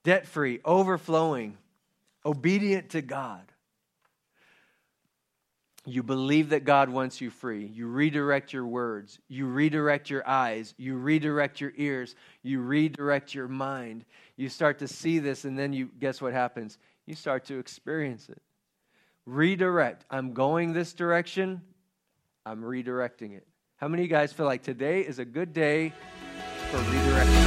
debt 0.05 0.25
free, 0.25 0.61
overflowing, 0.63 1.57
obedient 2.25 2.91
to 2.91 3.01
God. 3.01 3.43
You 5.85 6.01
believe 6.01 6.51
that 6.51 6.63
God 6.63 6.87
wants 6.87 7.19
you 7.19 7.29
free. 7.29 7.65
You 7.65 7.87
redirect 7.87 8.53
your 8.53 8.65
words. 8.65 9.19
You 9.27 9.45
redirect 9.45 10.09
your 10.09 10.25
eyes. 10.25 10.73
You 10.77 10.95
redirect 10.95 11.59
your 11.59 11.73
ears. 11.75 12.15
You 12.41 12.61
redirect 12.61 13.35
your 13.35 13.49
mind. 13.49 14.05
You 14.37 14.47
start 14.47 14.79
to 14.79 14.87
see 14.87 15.19
this, 15.19 15.43
and 15.43 15.59
then 15.59 15.73
you 15.73 15.89
guess 15.99 16.21
what 16.21 16.31
happens? 16.31 16.77
You 17.05 17.15
start 17.15 17.43
to 17.47 17.59
experience 17.59 18.29
it. 18.29 18.41
Redirect. 19.25 20.05
I'm 20.09 20.31
going 20.31 20.71
this 20.71 20.93
direction. 20.93 21.63
I'm 22.47 22.61
redirecting 22.61 23.35
it. 23.35 23.45
How 23.75 23.89
many 23.89 24.03
of 24.03 24.09
you 24.09 24.15
guys 24.15 24.31
feel 24.31 24.45
like 24.45 24.63
today 24.63 25.01
is 25.01 25.19
a 25.19 25.25
good 25.25 25.51
day 25.51 25.91
for 26.71 26.77
redirection? 26.77 27.46